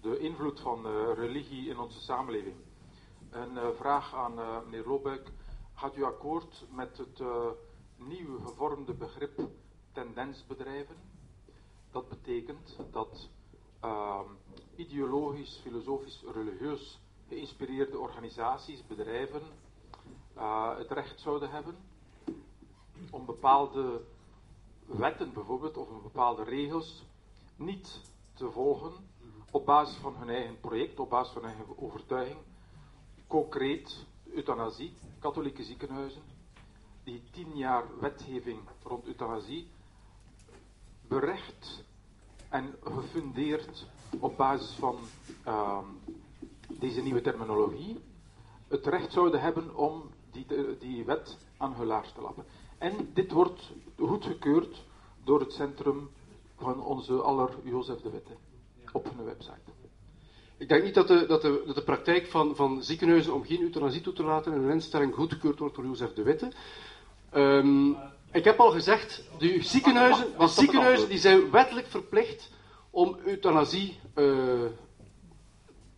[0.02, 2.56] de invloed van eh, religie in onze samenleving.
[3.32, 5.22] Een eh, vraag aan eh, meneer Lobeck.
[5.76, 7.46] Gaat u akkoord met het eh,
[7.96, 9.40] nieuw gevormde begrip
[9.94, 10.96] tendensbedrijven?
[11.92, 13.30] Dat betekent dat
[13.80, 14.26] ehm,
[14.76, 19.42] ideologisch, filosofisch, religieus geïnspireerde organisaties, bedrijven,
[20.34, 21.76] eh, het recht zouden hebben
[23.12, 24.02] om bepaalde
[24.86, 27.04] wetten bijvoorbeeld, of een bepaalde regels,
[27.56, 28.02] niet
[28.34, 28.94] te volgen
[29.52, 32.40] op basis van hun eigen project, op basis van hun eigen overtuiging.
[33.28, 36.22] Concreet, euthanasie, katholieke ziekenhuizen,
[37.04, 39.68] die tien jaar wetgeving rond euthanasie
[41.10, 41.84] berecht
[42.50, 43.86] en gefundeerd
[44.20, 44.98] op basis van
[45.44, 45.86] ehm,
[46.68, 48.00] deze nieuwe terminologie
[48.68, 50.46] het recht zouden hebben om die,
[50.80, 52.46] die wet aan hun laars te lappen.
[52.78, 54.86] En dit wordt goedgekeurd
[55.24, 56.10] door het centrum
[56.58, 58.32] van onze aller Jozef de Witte
[58.92, 59.72] op hun website.
[60.58, 63.62] Ik denk niet dat de, dat de, dat de praktijk van, van ziekenhuizen om geen
[63.62, 66.52] euthanasie toe te laten in een instelling goedgekeurd wordt door Jozef de Witte.
[67.30, 67.94] Ehm,
[68.32, 72.50] ik heb al gezegd, de ziekenhuizen, de ziekenhuizen die zijn wettelijk verplicht
[72.90, 74.26] om euthanasie eh,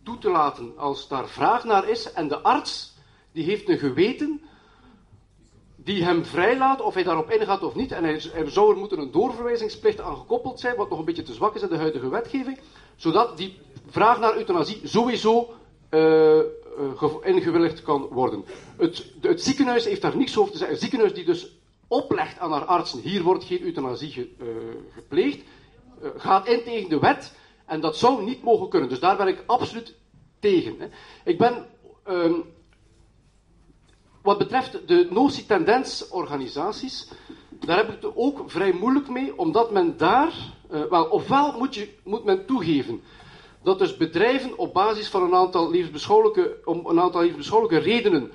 [0.02, 2.12] toe te laten als daar vraag naar is.
[2.12, 2.96] En de arts
[3.32, 4.40] die heeft een geweten
[5.76, 7.92] die hem vrijlaat of hij daarop ingaat of niet.
[7.92, 11.22] En hij, er zou er moeten een doorverwijzingsplicht aan gekoppeld zijn, wat nog een beetje
[11.22, 12.58] te zwak is in de huidige wetgeving,
[12.96, 15.54] zodat die vraag naar euthanasie sowieso
[15.90, 16.36] uh,
[16.78, 18.44] uh, ingewilligd kan worden.
[18.76, 20.76] Het, het, ziekenhuis heeft daar niks over te zeggen.
[20.76, 21.56] Het ziekenhuis die dus
[21.92, 24.46] oplegt aan haar artsen, hier wordt geen euthanasie ge, uh,
[24.94, 25.44] gepleegd,
[26.16, 27.36] gaat in tegen de wet
[27.66, 28.88] en dat zou niet mogen kunnen.
[28.88, 29.94] Dus daar ben ik absoluut
[30.40, 30.74] tegen.
[30.78, 30.86] Hè.
[31.24, 31.66] Ik ben
[32.08, 32.44] um,
[34.22, 37.10] wat betreft de notie-tendens-organisaties,
[37.50, 40.32] daar heb ik het ook vrij moeilijk mee, omdat men daar,
[40.72, 43.02] uh, wel, ofwel moet, je, moet men toegeven
[43.62, 47.24] dat dus bedrijven op basis van een aantal levensbeschouwelijke, om een aantal
[47.68, 48.32] redenen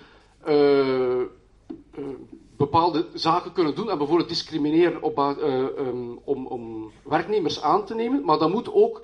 [2.57, 8.25] bepaalde zaken kunnen doen en bijvoorbeeld discrimineren op, um, om, om werknemers aan te nemen,
[8.25, 9.01] maar dan moet ook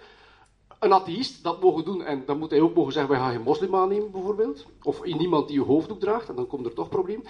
[0.79, 3.41] een atheïst dat mogen doen en dan moet hij ook mogen zeggen, wij gaan geen
[3.41, 4.65] moslim aannemen bijvoorbeeld.
[4.83, 7.23] Of niemand die je hoofddoek draagt en dan komt er toch probleem.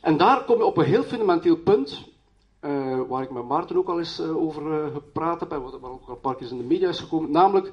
[0.00, 2.08] En daar kom je op een heel fundamenteel punt,
[2.60, 5.84] uh, waar ik met Maarten ook al eens uh, over gepraat heb en wat ook
[5.84, 7.30] al een paar keer in de media is gekomen.
[7.30, 7.72] Namelijk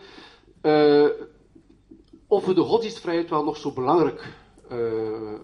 [2.28, 4.39] of we de godsdienstvrijheid wel nog zo belangrijk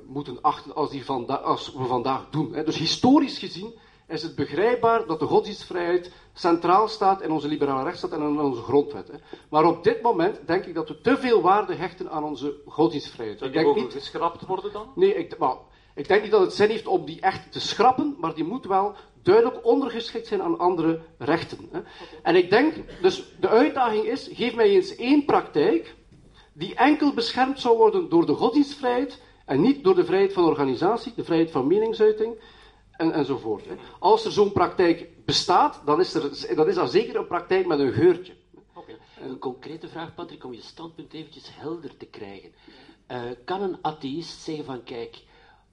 [0.08, 2.54] moeten achten als, die vanda als we vandaag doen.
[2.54, 2.64] Hè.
[2.64, 3.74] Dus historisch gezien
[4.08, 8.62] is het begrijpbaar dat de godsdienstvrijheid centraal staat in onze liberale rechtsstaat en in onze
[8.62, 9.08] grondwet.
[9.08, 9.18] Hè.
[9.50, 13.40] Maar op dit moment denk ik dat we te veel waarde hechten aan onze godsdienstvrijheid.
[13.40, 14.92] Zou die ik denk mogen geschrapt worden dan?
[14.96, 15.56] Nee, ik, maar,
[15.96, 18.66] ik denk niet dat het zin heeft om die echt te schrappen, maar die moet
[18.66, 21.70] wel duidelijk ondergeschikt zijn aan andere rechten.
[21.72, 21.80] Hè.
[22.24, 25.95] En ik denk, dus de uitdaging is, geef mij eens één praktijk
[26.58, 31.14] die enkel beschermd zou worden door de godsdienstvrijheid en niet door de vrijheid van organisatie,
[31.16, 32.36] de vrijheid van meningsuiting
[32.92, 33.66] en, enzovoort.
[33.66, 33.76] Hè.
[34.00, 37.80] Als er zo'n praktijk bestaat, dan is, er, dan is dat zeker een praktijk met
[37.80, 38.34] een geurtje.
[38.74, 38.98] Okay.
[39.22, 42.52] Een concrete vraag, Patrick, om je standpunt eventjes helder te krijgen.
[43.12, 45.24] Uh, kan een atheïst zeggen van, kijk,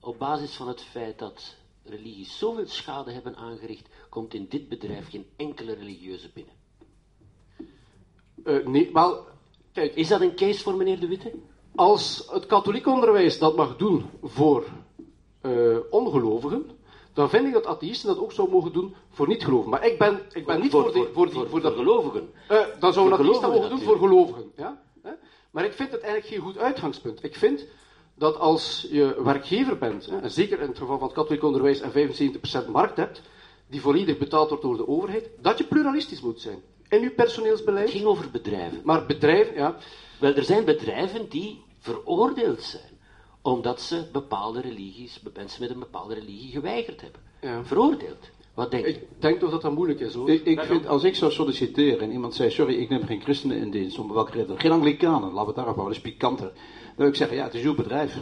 [0.00, 5.10] op basis van het feit dat religies zoveel schade hebben aangericht, komt in dit bedrijf
[5.10, 6.54] geen enkele religieuze binnen?
[8.44, 9.26] Uh, nee, wel,
[9.72, 9.94] kijk...
[9.94, 11.32] Is dat een case voor meneer De Witte?
[11.74, 14.64] Als het katholiek onderwijs dat mag doen voor
[15.42, 16.70] uh, ongelovigen,
[17.12, 19.70] dan vind ik dat atheïsten dat ook zouden mogen doen voor niet-gelovigen.
[19.70, 22.30] Maar ik ben, ik ben niet voor, voor, die, voor, die, voor, voor dat gelovigen.
[22.50, 24.52] Uh, dan zouden atheïsten dat mogen doen voor gelovigen.
[24.56, 24.82] Ja?
[25.52, 27.24] Maar ik vind het eigenlijk geen goed uitgangspunt.
[27.24, 27.66] Ik vind
[28.14, 31.80] dat als je werkgever bent, hè, en zeker in het geval van het katholiek onderwijs
[31.80, 31.92] en
[32.66, 33.22] 75% markt hebt,
[33.68, 36.62] die volledig betaald wordt door de overheid, dat je pluralistisch moet zijn.
[36.92, 37.84] In je personeelsbeleid.
[37.84, 38.80] Het ging over bedrijven.
[38.84, 39.76] Maar bedrijven, ja.
[40.20, 42.90] Wel, er zijn bedrijven die veroordeeld zijn
[43.42, 47.20] omdat ze bepaalde religies, mensen met een bepaalde religie geweigerd hebben.
[47.40, 47.64] Ja.
[47.64, 48.30] Veroordeeld.
[48.54, 48.92] Wat denk je?
[48.92, 50.30] Ik denk toch dat dat moeilijk is hoor.
[50.30, 53.56] Ik, ik vind, als ik zou solliciteren en iemand zei, sorry, ik neem geen christenen
[53.56, 54.60] in dienst, om welke reden?
[54.60, 56.46] Geen Anglikanen, laten we het daarop houden, dat is pikanter.
[56.46, 58.16] Dan wil ik zeggen, ja, het is uw bedrijf.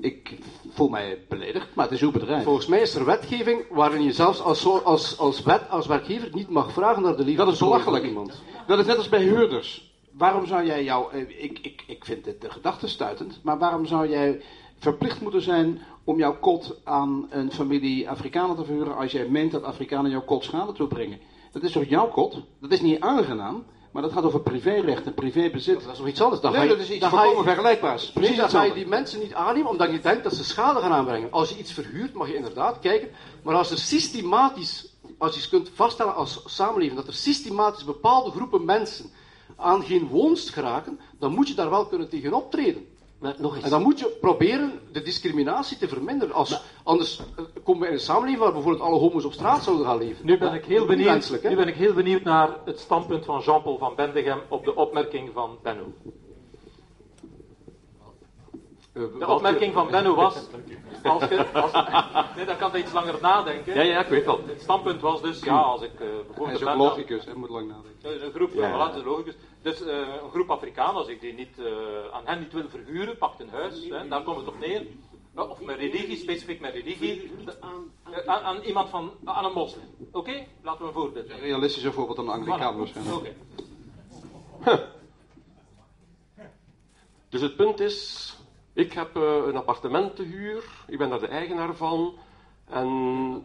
[0.00, 0.38] Ik
[0.68, 2.44] voel mij beledigd, maar het is uw bedrijf.
[2.44, 6.48] Volgens mij is er wetgeving waarin je zelfs als, als, als, wet, als werkgever niet
[6.48, 7.44] mag vragen naar de liefde.
[7.44, 8.04] Dat is belachelijk.
[8.04, 8.42] Iemand.
[8.66, 9.94] Dat is net als bij huurders.
[10.12, 14.08] Waarom zou jij jou, ik, ik, ik vind dit de gedachte stuitend, maar waarom zou
[14.08, 14.40] jij
[14.78, 19.52] verplicht moeten zijn om jouw kot aan een familie Afrikanen te verhuren als jij meent
[19.52, 21.18] dat Afrikanen jouw kot schade toebrengen.
[21.52, 22.42] Dat is toch jouw kot?
[22.60, 23.64] Dat is niet aangenaam,
[23.96, 25.82] maar dat gaat over privérecht en privébezit.
[25.84, 26.40] Dat is nog iets anders.
[26.40, 27.06] Dan nee, je, dat is iets
[27.42, 28.10] vergelijkbaars.
[28.10, 30.92] Precies, dan ga je die mensen niet aannemen omdat je denkt dat ze schade gaan
[30.92, 31.32] aanbrengen.
[31.32, 33.08] Als je iets verhuurt mag je inderdaad kijken,
[33.42, 38.64] maar als er systematisch, als je kunt vaststellen als samenleving dat er systematisch bepaalde groepen
[38.64, 39.10] mensen
[39.56, 42.86] aan geen woonst geraken, dan moet je daar wel kunnen tegen optreden.
[43.26, 43.64] Maar nog eens.
[43.64, 46.34] En dan moet je proberen de discriminatie te verminderen.
[46.34, 47.20] Als, maar, anders
[47.64, 50.26] komen we in een samenleving waar bijvoorbeeld alle homo's op straat zouden gaan leven.
[50.26, 53.78] Nu ben ik heel benieuwd, nu ben ik heel benieuwd naar het standpunt van Jean-Paul
[53.78, 55.92] van Bendegem op de opmerking van Benno.
[58.96, 60.34] De opmerking van Benno was.
[61.02, 61.72] Als je, als,
[62.36, 63.74] nee, dan kan je iets langer nadenken.
[63.74, 64.40] Ja, ja, ik weet wel.
[64.46, 66.46] Het standpunt was dus, ja, als ik uh, bijvoorbeeld.
[66.46, 68.24] Hij is ook logicus, hij moet lang nadenken.
[68.24, 69.02] Een groep, ja, ja.
[69.04, 69.34] logicus.
[69.62, 69.88] Dus uh,
[70.22, 71.66] een groep Afrikanen, als ik die niet, uh,
[72.12, 74.86] aan hen niet wil verhuren, pakt een huis, hè, daar komt het op neer.
[75.34, 77.30] Of met religie, specifiek met religie,
[78.26, 79.88] aan, aan, iemand van, aan een moslim.
[80.08, 80.48] Oké, okay?
[80.62, 81.42] laten we een voorbeeld nemen.
[81.42, 83.16] Realistischer voorbeeld dan een Anglikaan waarschijnlijk.
[83.16, 83.34] Okay.
[84.64, 84.86] Huh.
[87.28, 88.35] Dus het punt is,
[88.76, 92.14] ik heb uh, een appartement te huur, ik ben daar de eigenaar van,
[92.68, 93.44] en,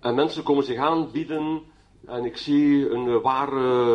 [0.00, 1.62] en mensen komen zich aanbieden
[2.06, 3.86] en ik zie een uh, ware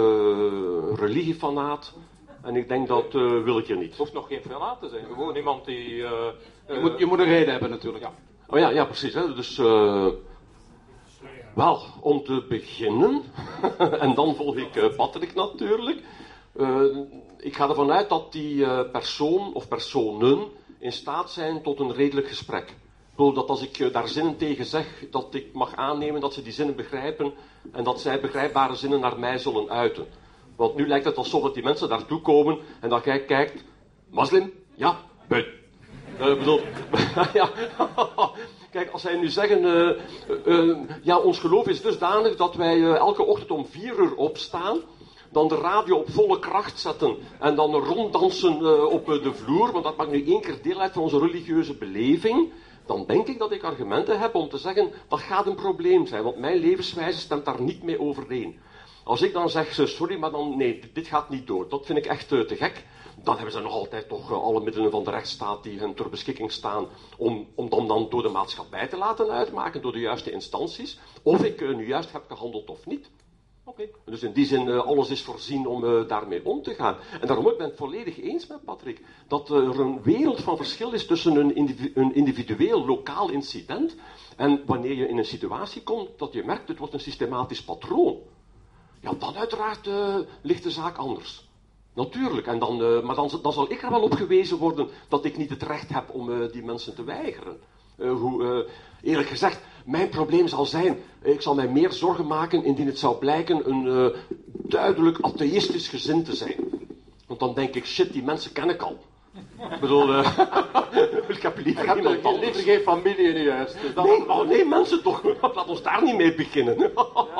[0.92, 1.94] uh, religiefanaat.
[2.42, 3.90] En ik denk dat uh, wil ik hier niet.
[3.90, 5.06] Het hoeft nog geen fanaat te zijn.
[5.06, 5.96] Gewoon iemand die...
[5.96, 8.04] je, moet, je moet een reden hebben natuurlijk.
[8.04, 8.12] Ja.
[8.48, 9.14] Oh ja, ja precies.
[9.14, 9.34] Hè.
[9.34, 9.58] Dus...
[11.56, 13.22] wel, om te beginnen.
[14.00, 16.04] en dan volg ik Patrick natuurlijk.
[17.38, 20.48] Ik ga ervan uit dat die persoon of personen
[20.80, 22.76] in staat zijn tot een redelijk gesprek.
[23.12, 26.42] bedoel dat als ik eh, daar zinnen tegen zeg, dat ik mag aannemen dat ze
[26.42, 27.34] die zinnen begrijpen
[27.72, 30.08] en dat zij begrijpbare zinnen naar mij zullen uiten.
[30.56, 33.64] Want nu lijkt het alsof dat die mensen daartoe komen en dat jij kijkt,
[34.10, 34.54] moslim?
[34.74, 35.00] Ja.
[35.30, 36.60] Uh, ik bedoel,
[37.34, 37.50] ja.
[38.72, 39.62] Kijk, als zij nu zeggen,
[41.02, 44.80] ja, ons geloof is dusdanig dat wij elke ochtend om vier uur opstaan,
[45.30, 49.98] dan de radio op volle kracht zetten en dan ronddansen op de vloer, want dat
[49.98, 52.52] maakt nu één keer deel uit van onze religieuze beleving,
[52.86, 56.24] dan denk ik dat ik argumenten heb om te zeggen, dat gaat een probleem zijn,
[56.24, 58.60] want mijn levenswijze stemt daar niet mee overeen.
[59.04, 62.06] Als ik dan zeg, sorry, maar dan, nee, dit gaat niet door, dat vind ik
[62.06, 62.86] echt te gek,
[63.24, 66.10] dan hebben ze nog altijd toch eh, alle middelen van de rechtsstaat die hen ter
[66.10, 70.32] beschikking staan om, om dan, dan door de maatschappij te laten uitmaken, door de juiste
[70.32, 73.10] instanties, of ik uh, nu juist heb gehandeld of niet.
[74.06, 76.98] Dus in die zin, uh, alles is voorzien om uh, daarmee om te gaan.
[77.22, 80.92] En daarom ik ben het volledig eens met Patrick, dat er een wereld van verschil
[80.92, 83.96] is tussen een, een individueel, lokaal incident
[84.36, 88.18] en wanneer je in een situatie komt dat je merkt, het wordt een systematisch patroon.
[89.00, 89.90] Ja, dan uiteraard
[90.42, 91.50] ligt de zaak anders.
[91.94, 95.38] Natuurlijk, en dan, maar dan, dan, zal ik er wel op gewezen worden dat ik
[95.38, 97.60] niet het recht heb om die mensen te weigeren.
[97.98, 98.68] Hoe,
[99.02, 103.18] eerlijk gezegd, mijn probleem zal zijn, ik zal mij meer zorgen maken indien het zou
[103.18, 104.14] blijken een
[104.52, 106.56] duidelijk atheïstisch gezin te zijn.
[107.28, 108.98] Want dan denk ik, shit, die mensen ken ik al.
[109.72, 110.20] Ik bedoel, uh,
[111.28, 112.62] ik heb liever ik heb liever anders.
[112.62, 113.78] geen familie in juist.
[113.82, 114.06] Dus.
[114.06, 115.24] Nee, oh nee, mensen toch.
[115.42, 116.78] Laat ons daar niet mee beginnen.
[116.80, 116.90] Ja,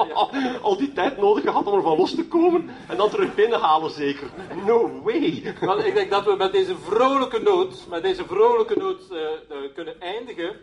[0.08, 0.60] ja.
[0.62, 3.92] Al die tijd nodig gehad om er van los te komen en dan terug binnenhalen
[3.92, 4.28] zeker.
[4.66, 5.56] No way.
[5.60, 10.02] Wel, ik denk dat we met deze vrolijke noot, met deze vrolijke noot uh, kunnen
[10.02, 10.56] eindigen.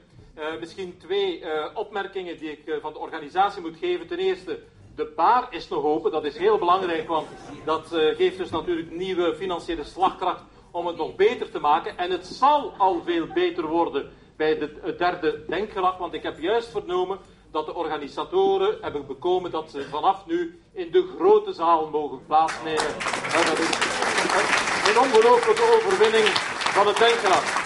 [0.60, 1.42] Misschien twee
[1.74, 4.06] opmerkingen die ik van de organisatie moet geven.
[4.06, 4.60] Ten eerste,
[4.94, 6.10] de baar is nog open.
[6.10, 7.28] Dat is heel belangrijk, want
[7.64, 11.98] dat geeft dus natuurlijk nieuwe financiële slagkracht om het nog beter te maken.
[11.98, 16.38] En het zal al veel beter worden bij de, het derde denkgelag, want ik heb
[16.38, 17.18] juist vernomen
[17.50, 22.94] dat de organisatoren hebben bekomen dat ze vanaf nu in de grote zaal mogen plaatsnemen.
[23.34, 23.70] En dat is
[24.88, 26.26] een ongelooflijke overwinning
[26.76, 27.63] van het denkgelag.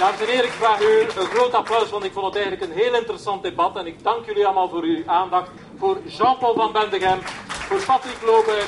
[0.00, 2.78] Dames en heren, ik vraag u een groot applaus, want ik vond het eigenlijk een
[2.78, 3.76] heel interessant debat.
[3.76, 5.50] En ik dank jullie allemaal voor uw aandacht.
[5.78, 8.64] Voor Jean-Paul van Bendegem, voor Patrick Lober,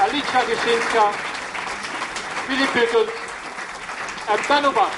[0.00, 1.10] Alicia Geschinska,
[2.46, 3.12] Philip Bukken
[4.28, 4.88] en Ben Obama.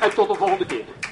[0.00, 1.05] En tot de volgende keer.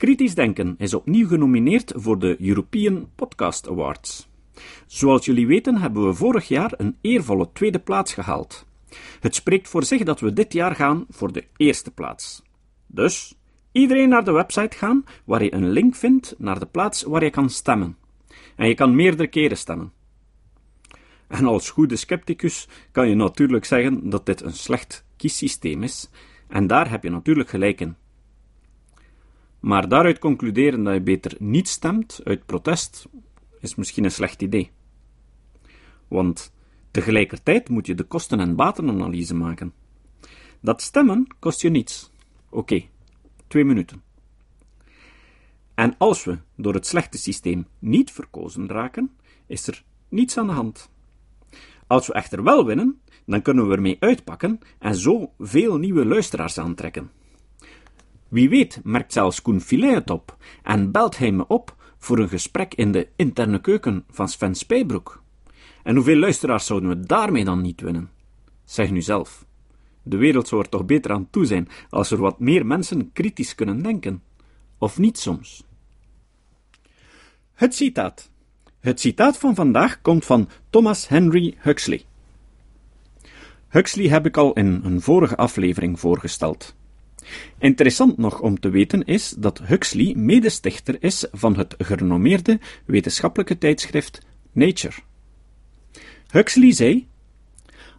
[0.00, 4.28] Kritisch Denken is opnieuw genomineerd voor de European Podcast Awards.
[4.86, 8.66] Zoals jullie weten hebben we vorig jaar een eervolle tweede plaats gehaald.
[9.20, 12.42] Het spreekt voor zich dat we dit jaar gaan voor de eerste plaats.
[12.86, 13.34] Dus
[13.72, 17.30] iedereen naar de website gaan waar je een link vindt naar de plaats waar je
[17.30, 17.96] kan stemmen.
[18.56, 19.92] En je kan meerdere keren stemmen.
[21.28, 26.10] En als goede scepticus kan je natuurlijk zeggen dat dit een slecht kiessysteem is,
[26.48, 27.96] en daar heb je natuurlijk gelijk in.
[29.60, 33.08] Maar daaruit concluderen dat je beter niet stemt uit protest
[33.60, 34.70] is misschien een slecht idee.
[36.08, 36.52] Want
[36.90, 39.72] tegelijkertijd moet je de kosten- en batenanalyse maken.
[40.60, 42.10] Dat stemmen kost je niets.
[42.50, 42.84] Oké,
[43.46, 44.02] twee minuten.
[45.74, 49.10] En als we door het slechte systeem niet verkozen raken,
[49.46, 50.90] is er niets aan de hand.
[51.86, 56.58] Als we echter wel winnen, dan kunnen we ermee uitpakken en zo veel nieuwe luisteraars
[56.58, 57.10] aantrekken.
[58.30, 62.28] Wie weet merkt zelfs Koen Filet het op en belt hij me op voor een
[62.28, 65.22] gesprek in de interne keuken van Sven Spijbroek.
[65.82, 68.10] En hoeveel luisteraars zouden we daarmee dan niet winnen?
[68.64, 69.46] Zeg nu zelf.
[70.02, 73.54] De wereld zou er toch beter aan toe zijn als er wat meer mensen kritisch
[73.54, 74.22] kunnen denken.
[74.78, 75.64] Of niet soms?
[77.54, 78.30] Het citaat.
[78.80, 82.04] Het citaat van vandaag komt van Thomas Henry Huxley.
[83.68, 86.74] Huxley heb ik al in een vorige aflevering voorgesteld.
[87.58, 94.20] Interessant nog om te weten is dat Huxley medestichter is van het gerenommeerde wetenschappelijke tijdschrift
[94.52, 94.94] Nature.
[96.30, 97.06] Huxley zei: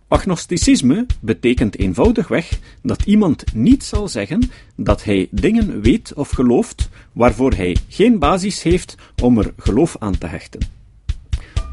[0.07, 7.53] Agnosticisme betekent eenvoudigweg dat iemand niet zal zeggen dat hij dingen weet of gelooft waarvoor
[7.53, 10.80] hij geen basis heeft om er geloof aan te hechten.